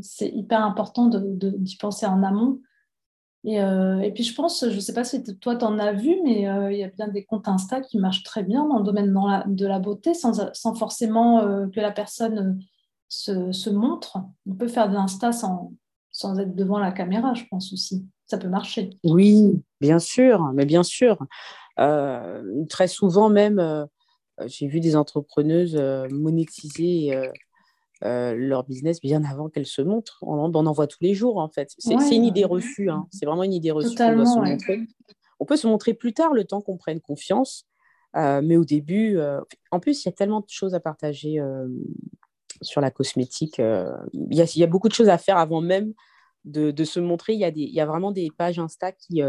c'est 0.02 0.28
hyper 0.28 0.65
important 0.65 1.08
d'y 1.08 1.78
penser 1.78 2.06
en 2.06 2.24
amont 2.24 2.60
euh, 3.48 4.00
et, 4.00 4.12
puis 4.12 4.24
je 4.24 4.36
pense, 4.36 4.66
je 4.68 4.76
ne 4.76 4.80
sais 4.80 4.94
pas 4.94 5.06
si 5.06 5.24
toi 5.40 5.56
tu 5.56 5.64
en 5.64 5.80
as 5.80 5.94
vu, 5.94 6.18
mais 6.24 6.50
euh, 6.50 6.72
il 6.72 6.80
y 6.80 6.84
a 6.84 6.90
bien 6.90 7.08
des 7.08 7.24
comptes 7.24 7.48
Insta 7.48 7.80
qui 7.80 7.98
marchent 7.98 8.24
très 8.24 8.44
bien 8.44 8.68
dans 8.68 8.80
le 8.80 8.84
domaine 8.84 9.14
de 9.48 9.66
la 9.66 9.80
beauté 9.80 10.14
sans, 10.14 10.76
forcément 10.76 11.40
euh, 11.40 11.68
que 11.68 11.80
la 11.80 11.92
personne 11.92 12.60
se, 13.08 13.70
montre. 13.70 14.18
On 14.46 14.54
peut 14.54 14.68
faire 14.68 14.90
de 14.90 14.96
l'Insta 14.96 15.32
sans, 15.32 15.72
sans 16.12 16.38
être 16.40 16.56
devant 16.56 16.78
la 16.78 16.92
caméra, 16.92 17.34
je 17.34 17.46
pense 17.50 17.72
aussi. 17.72 18.06
Ça 18.26 18.38
peut 18.38 18.50
marcher. 18.50 18.90
Oui, 19.06 19.64
bien 19.80 20.00
sûr, 20.00 20.52
mais 20.54 20.66
bien 20.66 20.84
sûr. 20.84 21.18
très 21.78 22.88
souvent 22.90 23.30
même, 23.30 23.88
j'ai 24.46 24.68
vu 24.68 24.82
des 24.82 24.98
entrepreneuses 24.98 25.78
monétiser 26.12 27.14
euh, 28.04 28.36
leur 28.36 28.64
business 28.64 29.02
bien 29.02 29.24
avant 29.24 29.50
qu'elles 29.50 29.66
se 29.66 29.82
montrent. 29.82 30.20
On, 30.22 30.54
en 30.54 30.72
voit 30.72 30.88
tous 30.88 31.02
les 31.02 31.16
jours, 31.16 31.38
en 31.38 31.50
fait. 31.50 31.74
C'est 31.78 31.94
une 32.16 32.26
idée 32.26 32.46
reçue. 32.46 32.90
Hein. 32.90 33.08
C'est 33.12 33.26
vraiment 33.26 33.44
une 33.44 33.54
idée 33.54 33.72
reçue. 33.72 33.98
On, 35.40 35.46
peut 35.46 35.58
se 35.58 35.68
montrer 35.68 35.94
plus 35.94 36.14
tard, 36.14 36.34
le 36.34 36.44
temps 36.44 36.62
qu'on 36.62 36.78
prenne 36.78 37.00
confiance. 37.00 37.66
Euh, 38.16 38.42
mais 38.44 38.56
au 38.56 38.66
début, 38.66 39.18
euh, 39.18 39.42
en 39.72 39.80
plus, 39.80 40.04
il 40.04 40.08
y 40.08 40.10
a 40.10 40.14
tellement 40.14 40.42
de 40.42 40.50
choses 40.50 40.76
à 40.76 40.80
partager 40.80 41.42
sur 42.62 42.82
la 42.82 42.92
cosmétique. 42.92 43.60
Il 43.60 44.38
y, 44.38 44.64
a 44.64 44.68
beaucoup 44.68 44.90
de 44.90 44.94
choses 44.94 45.10
à 45.10 45.18
faire 45.18 45.38
avant 45.38 45.62
même 45.62 45.94
de, 46.46 46.84
se 46.84 47.00
montrer. 47.00 47.34
Il 47.34 47.58
y, 47.58 47.74
y 47.74 47.80
a 47.80 47.86
vraiment 47.86 48.12
des 48.12 48.30
pages 48.38 48.60
Insta 48.60 48.92
qui, 48.92 49.24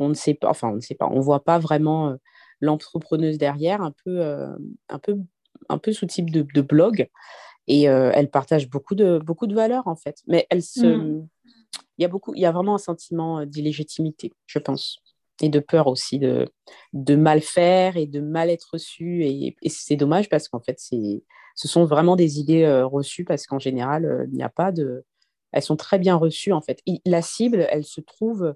on 0.00 0.08
ne 0.08 0.14
sait 0.14 0.34
pas, 0.34 0.50
enfin, 0.50 0.70
on 0.70 0.76
ne 0.76 0.80
sait 0.80 0.96
pas, 0.96 1.08
on 1.10 1.20
voit 1.20 1.44
pas 1.44 1.60
vraiment 1.60 2.16
l'entrepreneuse 2.60 3.38
derrière, 3.38 3.82
un 3.82 3.92
peu, 4.04 4.20
un 4.88 4.98
peu, 4.98 5.16
un 5.68 5.78
peu 5.78 5.92
sous 5.92 6.06
type 6.06 6.30
de, 6.30 6.42
de 6.42 6.60
blog. 6.60 7.08
Et 7.66 7.88
euh, 7.88 8.10
elle 8.14 8.30
partage 8.30 8.68
beaucoup 8.68 8.94
de, 8.94 9.18
beaucoup 9.18 9.46
de 9.46 9.54
valeurs, 9.54 9.86
en 9.86 9.96
fait. 9.96 10.22
Mais 10.26 10.46
elle 10.50 10.62
se... 10.62 10.86
Mm. 10.86 11.28
il, 11.98 12.02
y 12.02 12.04
a 12.04 12.08
beaucoup, 12.08 12.34
il 12.34 12.40
y 12.40 12.46
a 12.46 12.52
vraiment 12.52 12.74
un 12.74 12.78
sentiment 12.78 13.40
euh, 13.40 13.44
d'illégitimité, 13.46 14.32
je 14.46 14.58
pense. 14.58 14.98
Et 15.40 15.48
de 15.48 15.58
peur 15.58 15.88
aussi 15.88 16.18
de, 16.18 16.48
de 16.92 17.16
mal 17.16 17.40
faire 17.40 17.96
et 17.96 18.06
de 18.06 18.20
mal 18.20 18.50
être 18.50 18.70
reçu. 18.74 19.24
Et, 19.24 19.56
c'est 19.66 19.96
dommage 19.96 20.28
parce 20.28 20.48
qu'en 20.48 20.60
fait, 20.60 20.78
ce 20.78 21.68
sont 21.68 21.84
vraiment 21.84 22.16
des 22.16 22.38
idées 22.38 22.64
euh, 22.64 22.86
reçues 22.86 23.24
parce 23.24 23.46
qu'en 23.46 23.58
général, 23.58 24.28
il 24.30 24.36
n'y 24.36 24.44
a 24.44 24.48
pas 24.48 24.70
de. 24.70 25.04
Elles 25.52 25.62
sont 25.62 25.76
très 25.76 25.98
bien 25.98 26.16
reçues, 26.16 26.52
en 26.52 26.60
fait. 26.60 26.80
la 27.04 27.22
cible, 27.22 27.66
elle 27.70 27.84
se 27.84 28.00
trouve, 28.00 28.54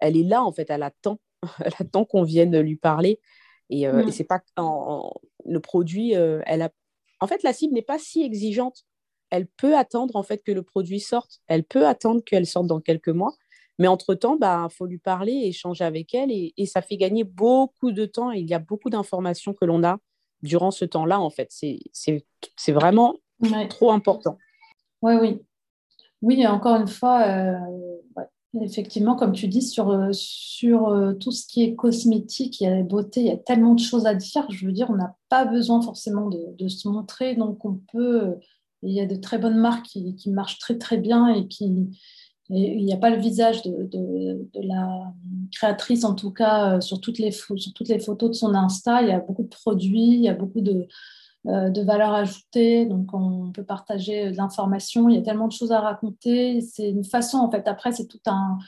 elle 0.00 0.16
est 0.16 0.24
là, 0.24 0.42
en 0.42 0.52
fait, 0.52 0.68
elle 0.68 0.82
attend, 0.82 1.18
elle 1.64 1.72
attend 1.78 2.04
qu'on 2.04 2.22
vienne 2.22 2.60
lui 2.60 2.76
parler. 2.76 3.20
Et, 3.70 3.88
mm. 3.88 4.08
et 4.08 4.12
c'est 4.12 4.24
pas 4.24 4.40
en, 4.56 5.12
le 5.46 5.60
produit, 5.60 6.12
elle 6.12 6.62
a 6.62 6.70
en 7.20 7.26
fait, 7.26 7.42
la 7.42 7.52
cible 7.52 7.74
n'est 7.74 7.82
pas 7.82 7.98
si 7.98 8.22
exigeante. 8.22 8.84
Elle 9.30 9.46
peut 9.46 9.76
attendre 9.76 10.16
en 10.16 10.22
fait 10.22 10.42
que 10.42 10.52
le 10.52 10.62
produit 10.62 11.00
sorte. 11.00 11.40
Elle 11.46 11.64
peut 11.64 11.86
attendre 11.86 12.22
qu'elle 12.24 12.46
sorte 12.46 12.66
dans 12.66 12.80
quelques 12.80 13.08
mois. 13.08 13.34
Mais 13.78 13.88
entre-temps, 13.88 14.34
il 14.34 14.40
bah, 14.40 14.68
faut 14.70 14.86
lui 14.86 14.98
parler, 14.98 15.32
échanger 15.32 15.84
avec 15.84 16.14
elle 16.14 16.30
et, 16.30 16.52
ça 16.66 16.82
fait 16.82 16.98
gagner 16.98 17.24
beaucoup 17.24 17.92
de 17.92 18.04
temps. 18.04 18.30
il 18.30 18.46
y 18.46 18.52
a 18.52 18.58
beaucoup 18.58 18.90
d'informations 18.90 19.54
que 19.54 19.64
l'on 19.64 19.82
a 19.84 19.98
durant 20.42 20.70
ce 20.70 20.84
temps-là, 20.84 21.18
en 21.18 21.30
fait. 21.30 21.48
C'est 21.50 22.72
vraiment 22.72 23.16
trop 23.70 23.90
important. 23.92 24.36
Oui, 25.00 25.14
oui. 25.14 25.40
Oui, 26.22 26.46
encore 26.46 26.76
une 26.76 26.88
fois, 26.88 27.22
euh, 27.22 27.58
Effectivement, 28.58 29.14
comme 29.14 29.32
tu 29.32 29.46
dis, 29.46 29.62
sur, 29.62 29.90
euh, 29.90 30.10
euh, 30.64 31.14
tout 31.14 31.30
ce 31.30 31.46
qui 31.46 31.62
est 31.62 31.76
cosmétique, 31.76 32.56
la 32.60 32.82
beauté, 32.82 33.20
il 33.20 33.26
y 33.26 33.30
a 33.30 33.36
tellement 33.36 33.74
de 33.74 33.80
choses 33.80 34.06
à 34.06 34.14
dire. 34.14 34.44
Je 34.50 34.66
veux 34.66 34.72
dire, 34.72 34.90
on 34.90 34.96
n'a 34.96 35.14
pas 35.28 35.44
besoin 35.44 35.80
forcément 35.80 36.28
de, 36.28 36.68
se 36.68 36.88
montrer, 36.88 37.36
donc 37.36 37.64
on 37.64 37.80
peut. 37.92 38.22
Euh, 38.22 38.34
il 38.82 38.92
y 38.92 39.00
a 39.00 39.06
de 39.06 39.14
très 39.14 39.38
bonnes 39.38 39.58
marques 39.58 39.86
qui, 39.86 40.30
marchent 40.30 40.58
très 40.58 40.78
très 40.78 40.96
bien 40.96 41.28
et 41.28 41.46
qui. 41.46 41.90
il 42.48 42.84
n'y 42.84 42.92
a 42.92 42.96
pas 42.96 43.10
le 43.10 43.20
visage 43.20 43.62
de, 43.62 44.48
la 44.54 45.14
créatrice, 45.52 46.04
en 46.04 46.14
tout 46.14 46.32
cas, 46.32 46.80
sur 46.80 47.00
toutes, 47.00 47.18
les, 47.18 47.30
photos 47.30 48.30
de 48.30 48.34
son 48.34 48.54
Insta. 48.54 49.02
Il 49.02 49.08
y 49.08 49.12
a 49.12 49.20
beaucoup 49.20 49.44
de 49.44 49.48
produits, 49.48 50.14
il 50.14 50.22
y 50.22 50.28
a 50.28 50.34
beaucoup 50.34 50.60
de, 50.60 50.88
de 51.44 51.82
valeur 51.82 52.12
ajoutée, 52.12 52.84
donc 52.84 53.14
on 53.14 53.50
peut 53.50 53.64
partager 53.64 54.30
de 54.30 54.36
l'information, 54.36 55.08
il 55.08 55.16
y 55.16 55.18
a 55.18 55.22
tellement 55.22 55.48
de 55.48 55.52
choses 55.52 55.72
à 55.72 55.80
raconter, 55.80 56.60
c'est 56.60 56.90
une 56.90 57.04
façon 57.04 57.38
en 57.38 57.50
fait, 57.50 57.66
après 57.66 57.92
c'est 57.92 58.06
tout 58.06 58.20
un, 58.26 58.58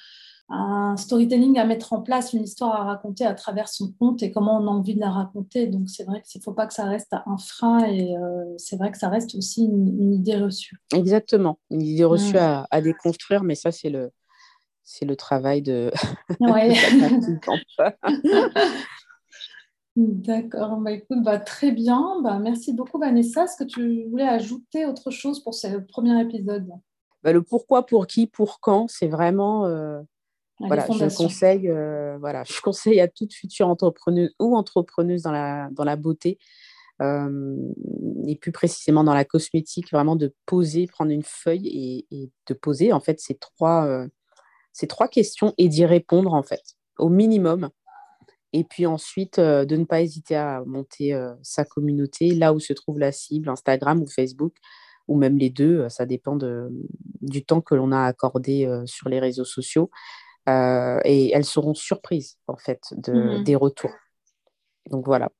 storytelling 0.96 1.58
à 1.58 1.64
mettre 1.64 1.94
en 1.94 2.02
place, 2.02 2.34
une 2.34 2.42
histoire 2.42 2.78
à 2.78 2.84
raconter 2.84 3.24
à 3.24 3.32
travers 3.32 3.68
son 3.68 3.90
compte 3.98 4.22
et 4.22 4.30
comment 4.30 4.58
on 4.58 4.66
a 4.66 4.70
envie 4.70 4.94
de 4.94 5.00
la 5.00 5.10
raconter, 5.10 5.66
donc 5.66 5.88
c'est 5.88 6.04
vrai 6.04 6.22
qu'il 6.22 6.40
ne 6.40 6.42
faut 6.42 6.52
pas 6.52 6.66
que 6.66 6.74
ça 6.74 6.84
reste 6.84 7.14
un 7.26 7.38
frein 7.38 7.84
et 7.86 8.16
euh, 8.16 8.54
c'est 8.58 8.76
vrai 8.76 8.90
que 8.90 8.98
ça 8.98 9.08
reste 9.08 9.34
aussi 9.34 9.64
une, 9.64 10.12
idée 10.12 10.36
reçue. 10.36 10.76
Exactement, 10.94 11.58
une 11.70 11.82
idée 11.82 12.04
reçue 12.04 12.36
à, 12.38 12.66
déconstruire, 12.82 13.44
mais 13.44 13.54
ça 13.54 13.70
c'est 13.72 13.88
le, 13.90 14.10
c'est 14.82 15.06
le 15.06 15.16
travail 15.16 15.62
de... 15.62 15.90
Ouais. 16.40 16.74
D'accord, 19.94 20.78
bah, 20.78 20.92
écoute, 20.92 21.22
bah, 21.22 21.38
très 21.38 21.70
bien. 21.70 22.20
Bah, 22.22 22.38
merci 22.38 22.72
beaucoup 22.72 22.98
Vanessa. 22.98 23.44
Est-ce 23.44 23.56
que 23.62 23.64
tu 23.64 24.06
voulais 24.08 24.26
ajouter 24.26 24.86
autre 24.86 25.10
chose 25.10 25.42
pour 25.42 25.54
ce 25.54 25.78
premier 25.80 26.18
épisode? 26.22 26.68
Bah, 27.22 27.32
Le 27.32 27.42
pourquoi, 27.42 27.84
pour 27.84 28.06
qui, 28.06 28.26
pour 28.26 28.60
quand, 28.60 28.88
c'est 28.88 29.08
vraiment... 29.08 29.66
Euh, 29.66 30.00
voilà, 30.60 30.86
je 30.86 31.16
conseille, 31.16 31.68
euh, 31.68 32.16
voilà, 32.18 32.44
je 32.44 32.60
conseille 32.62 33.00
à 33.00 33.08
toute 33.08 33.34
future 33.34 33.68
entrepreneuse 33.68 34.30
ou 34.38 34.56
entrepreneuse 34.56 35.22
dans 35.22 35.32
la, 35.32 35.68
dans 35.72 35.84
la 35.84 35.96
beauté, 35.96 36.38
euh, 37.02 37.56
et 38.26 38.36
plus 38.36 38.52
précisément 38.52 39.02
dans 39.02 39.14
la 39.14 39.24
cosmétique, 39.24 39.90
vraiment 39.90 40.14
de 40.14 40.32
poser, 40.46 40.86
prendre 40.86 41.10
une 41.10 41.24
feuille 41.24 41.66
et, 41.66 42.06
et 42.12 42.30
de 42.46 42.54
poser 42.54 42.92
en 42.92 43.00
fait 43.00 43.18
ces 43.18 43.34
trois, 43.34 44.06
ces 44.72 44.86
trois 44.86 45.08
questions 45.08 45.52
et 45.58 45.68
d'y 45.68 45.84
répondre 45.84 46.32
en 46.32 46.44
fait, 46.44 46.62
au 46.96 47.08
minimum 47.08 47.70
et 48.52 48.64
puis 48.64 48.86
ensuite, 48.86 49.38
euh, 49.38 49.64
de 49.64 49.76
ne 49.76 49.84
pas 49.84 50.02
hésiter 50.02 50.36
à 50.36 50.62
monter 50.66 51.14
euh, 51.14 51.32
sa 51.42 51.64
communauté 51.64 52.34
là 52.34 52.52
où 52.52 52.60
se 52.60 52.72
trouve 52.72 52.98
la 52.98 53.12
cible, 53.12 53.48
Instagram 53.48 54.02
ou 54.02 54.06
Facebook, 54.06 54.54
ou 55.08 55.16
même 55.16 55.38
les 55.38 55.50
deux, 55.50 55.80
euh, 55.80 55.88
ça 55.88 56.06
dépend 56.06 56.36
de, 56.36 56.68
du 57.20 57.44
temps 57.44 57.60
que 57.60 57.74
l'on 57.74 57.92
a 57.92 58.04
accordé 58.04 58.68
sur 58.86 59.08
les 59.08 59.20
réseaux 59.20 59.44
sociaux. 59.44 59.90
et 60.48 61.30
elles 61.32 61.44
seront 61.44 61.74
surprises 61.74 62.38
en 62.46 62.56
fait 62.56 62.82
de, 62.96 63.12
mmh 63.12 63.44
des 63.44 63.56
retours. 63.56 63.94
Donc 64.90 65.06
voilà. 65.06 65.30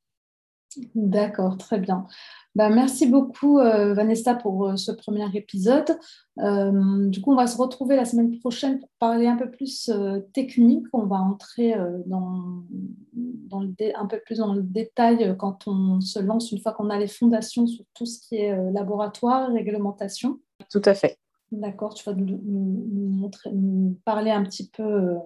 D'accord, 0.95 1.57
très 1.57 1.79
bien. 1.79 2.07
Bah, 2.55 2.69
merci 2.69 3.07
beaucoup 3.07 3.59
euh, 3.59 3.95
Vanessa 3.95 4.35
pour 4.35 4.67
euh, 4.67 4.77
ce 4.77 4.93
premier 4.93 5.25
épisode. 5.35 5.99
Euh, 6.39 7.09
du 7.09 7.23
coup, 7.23 7.33
on 7.33 7.37
va 7.37 7.47
se 7.47 7.57
retrouver 7.57 7.97
la 7.97 8.05
semaine 8.05 8.39
prochaine 8.41 8.79
pour 8.79 8.91
parler 8.99 9.27
un 9.27 9.37
peu 9.37 9.51
plus 9.51 9.91
technique. 10.35 10.87
On 10.93 11.07
va 11.07 11.17
entrer 11.17 11.75
dans, 12.07 12.63
un 13.53 14.07
peu 14.07 14.21
plus 14.25 14.39
dans 14.39 14.53
le 14.53 14.63
détail 14.63 15.35
quand 15.39 15.67
on 15.67 16.01
se 16.01 16.19
lance, 16.19 16.53
une 16.53 16.61
fois 16.61 16.73
qu'on 16.73 16.91
a 16.91 16.99
les 16.99 17.09
fondations 17.09 17.67
sur 17.67 17.85
tout 17.95 18.07
ce 18.07 18.21
qui 18.21 18.37
est 18.37 18.73
laboratoire, 18.73 19.51
réglementation. 19.53 20.41
Tout 20.71 20.83
à 20.85 20.95
fait. 20.95 21.19
D'accord, 21.51 21.95
tu 21.95 22.05
vas 22.05 22.15
nous, 22.15 22.41
montrer, 22.47 23.51
nous 23.53 23.99
parler 24.05 24.31
un 24.31 24.43
petit 24.43 24.71
peu 24.71 25.17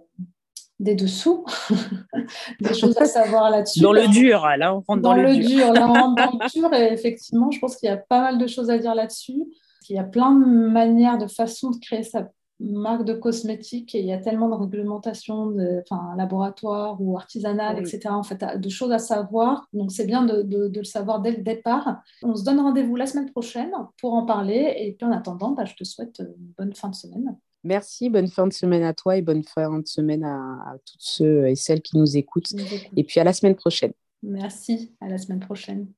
des 0.78 0.94
dessous, 0.94 1.44
des 2.60 2.74
choses 2.74 2.96
à 2.98 3.06
savoir 3.06 3.50
là-dessus. 3.50 3.80
Dans 3.80 3.92
le 3.92 4.08
dur, 4.08 4.46
là 4.58 4.74
on 4.74 4.82
rentre 4.86 5.02
dans, 5.02 5.14
le, 5.14 5.34
dur. 5.36 5.72
Là 5.72 5.88
on 5.88 5.92
rentre 5.94 6.14
dans 6.14 6.38
le 6.38 6.50
dur 6.50 6.72
et 6.74 6.92
effectivement, 6.92 7.50
je 7.50 7.58
pense 7.58 7.76
qu'il 7.76 7.88
y 7.88 7.92
a 7.92 7.96
pas 7.96 8.20
mal 8.20 8.38
de 8.38 8.46
choses 8.46 8.70
à 8.70 8.78
dire 8.78 8.94
là-dessus. 8.94 9.42
Il 9.88 9.96
y 9.96 9.98
a 9.98 10.04
plein 10.04 10.32
de 10.32 10.44
manières, 10.44 11.16
de 11.16 11.28
façons 11.28 11.70
de 11.70 11.78
créer 11.78 12.02
sa 12.02 12.28
marque 12.58 13.04
de 13.04 13.12
cosmétiques 13.12 13.94
et 13.94 14.00
il 14.00 14.06
y 14.06 14.12
a 14.12 14.18
tellement 14.18 14.48
de 14.48 14.54
réglementations, 14.54 15.46
de, 15.46 15.82
enfin, 15.88 16.14
laboratoire 16.16 17.00
ou 17.00 17.16
artisanales, 17.16 17.78
etc. 17.78 18.08
En 18.08 18.22
fait, 18.22 18.42
de 18.58 18.68
choses 18.68 18.92
à 18.92 18.98
savoir. 18.98 19.68
Donc 19.72 19.92
c'est 19.92 20.06
bien 20.06 20.24
de, 20.24 20.42
de, 20.42 20.70
le 20.74 20.84
savoir 20.84 21.20
dès 21.20 21.32
le 21.32 21.42
départ. 21.42 22.02
On 22.22 22.34
se 22.34 22.44
donne 22.44 22.60
rendez-vous 22.60 22.96
la 22.96 23.06
semaine 23.06 23.30
prochaine 23.30 23.72
pour 24.00 24.14
en 24.14 24.24
parler. 24.24 24.74
Et 24.78 24.92
puis 24.92 25.06
en 25.06 25.12
attendant, 25.12 25.50
bah, 25.50 25.64
je 25.64 25.74
te 25.74 25.84
souhaite 25.84 26.20
une 26.20 26.52
bonne 26.56 26.74
fin 26.74 26.88
de 26.88 26.94
semaine. 26.94 27.36
Merci, 27.66 28.11
bonne 28.11 28.29
fin 28.29 28.46
de 28.46 28.52
semaine 28.52 28.85
à 28.85 28.94
toi 28.94 29.16
et 29.16 29.22
bonne 29.22 29.42
fin 29.42 29.81
de 29.81 29.87
semaine 29.87 30.22
à, 30.22 30.76
tous 30.87 30.98
ceux 31.00 31.48
et 31.48 31.57
celles 31.57 31.83
qui 31.83 31.98
nous 31.98 32.16
écoutent. 32.16 32.52
Et 32.96 33.02
puis 33.02 33.18
à 33.18 33.24
la 33.24 33.33
semaine 33.33 33.57
prochaine. 33.57 33.92
Merci, 34.22 34.92
à 35.00 35.09
la 35.09 35.18
semaine 35.18 35.40
prochaine. 35.40 35.88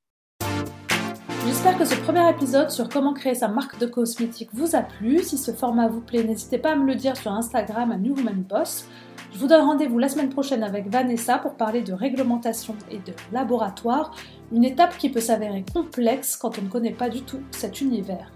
J'espère 1.45 1.77
que 1.77 1.85
ce 1.85 1.95
premier 1.97 2.27
épisode 2.31 2.71
sur 2.71 2.89
comment 2.89 3.13
créer 3.13 3.35
sa 3.35 3.49
marque 3.49 3.79
de 3.79 3.85
cosmétiques 3.85 4.49
vous 4.55 4.77
a 4.77 4.81
plu. 4.81 5.23
Si 5.23 5.37
ce 5.37 5.53
format 5.53 5.89
vous 5.89 6.01
plaît, 6.01 6.25
n'hésitez 6.25 6.57
pas 6.57 6.73
à 6.73 6.77
me 6.77 6.87
le 6.87 6.95
dire 6.95 7.19
sur 7.19 7.33
Instagram 7.33 7.93
à 7.93 7.99
New 7.99 8.15
Woman 8.15 8.45
Boss. 8.49 8.87
Je 9.35 9.39
vous 9.39 9.47
donne 9.47 9.67
rendez-vous 9.67 9.99
la 9.99 10.09
semaine 10.09 10.31
prochaine 10.31 10.63
avec 10.63 10.89
Vanessa 10.89 11.37
pour 11.37 11.55
parler 11.55 11.83
de 11.83 11.93
réglementation 11.93 12.77
et 12.91 12.97
de 12.99 13.13
laboratoire, 13.31 14.17
une 14.53 14.65
étape 14.65 14.97
qui 14.97 15.11
peut 15.11 15.21
s'avérer 15.21 15.67
complexe 15.71 16.35
quand 16.39 16.59
on 16.59 16.63
ne 16.63 16.69
connaît 16.69 16.95
pas 16.95 17.11
du 17.11 17.21
tout 17.23 17.41
cet 17.51 17.83
univers. 17.83 18.33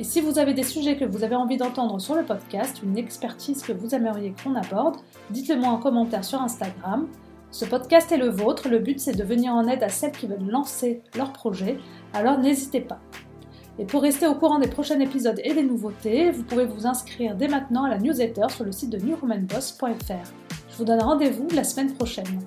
Et 0.00 0.04
si 0.04 0.20
vous 0.20 0.38
avez 0.38 0.54
des 0.54 0.62
sujets 0.62 0.96
que 0.96 1.04
vous 1.04 1.24
avez 1.24 1.34
envie 1.34 1.56
d'entendre 1.56 2.00
sur 2.00 2.14
le 2.14 2.22
podcast, 2.22 2.80
une 2.84 2.96
expertise 2.96 3.62
que 3.62 3.72
vous 3.72 3.96
aimeriez 3.96 4.32
qu'on 4.42 4.54
aborde, 4.54 4.98
dites-le 5.30 5.56
moi 5.56 5.70
en 5.70 5.78
commentaire 5.78 6.24
sur 6.24 6.40
Instagram. 6.40 7.08
Ce 7.50 7.64
podcast 7.64 8.12
est 8.12 8.16
le 8.16 8.28
vôtre, 8.28 8.68
le 8.68 8.78
but 8.78 9.00
c'est 9.00 9.16
de 9.16 9.24
venir 9.24 9.52
en 9.52 9.66
aide 9.66 9.82
à 9.82 9.88
celles 9.88 10.12
qui 10.12 10.28
veulent 10.28 10.48
lancer 10.48 11.02
leur 11.16 11.32
projet, 11.32 11.78
alors 12.14 12.38
n'hésitez 12.38 12.80
pas. 12.80 13.00
Et 13.80 13.84
pour 13.86 14.02
rester 14.02 14.28
au 14.28 14.34
courant 14.36 14.60
des 14.60 14.68
prochains 14.68 15.00
épisodes 15.00 15.40
et 15.42 15.54
des 15.54 15.64
nouveautés, 15.64 16.30
vous 16.30 16.44
pouvez 16.44 16.66
vous 16.66 16.86
inscrire 16.86 17.34
dès 17.34 17.48
maintenant 17.48 17.84
à 17.84 17.88
la 17.88 17.98
newsletter 17.98 18.46
sur 18.50 18.64
le 18.64 18.70
site 18.70 18.90
de 18.90 18.98
newromanboss.fr. 18.98 20.32
Je 20.70 20.76
vous 20.76 20.84
donne 20.84 21.00
rendez-vous 21.00 21.48
la 21.54 21.64
semaine 21.64 21.92
prochaine. 21.94 22.40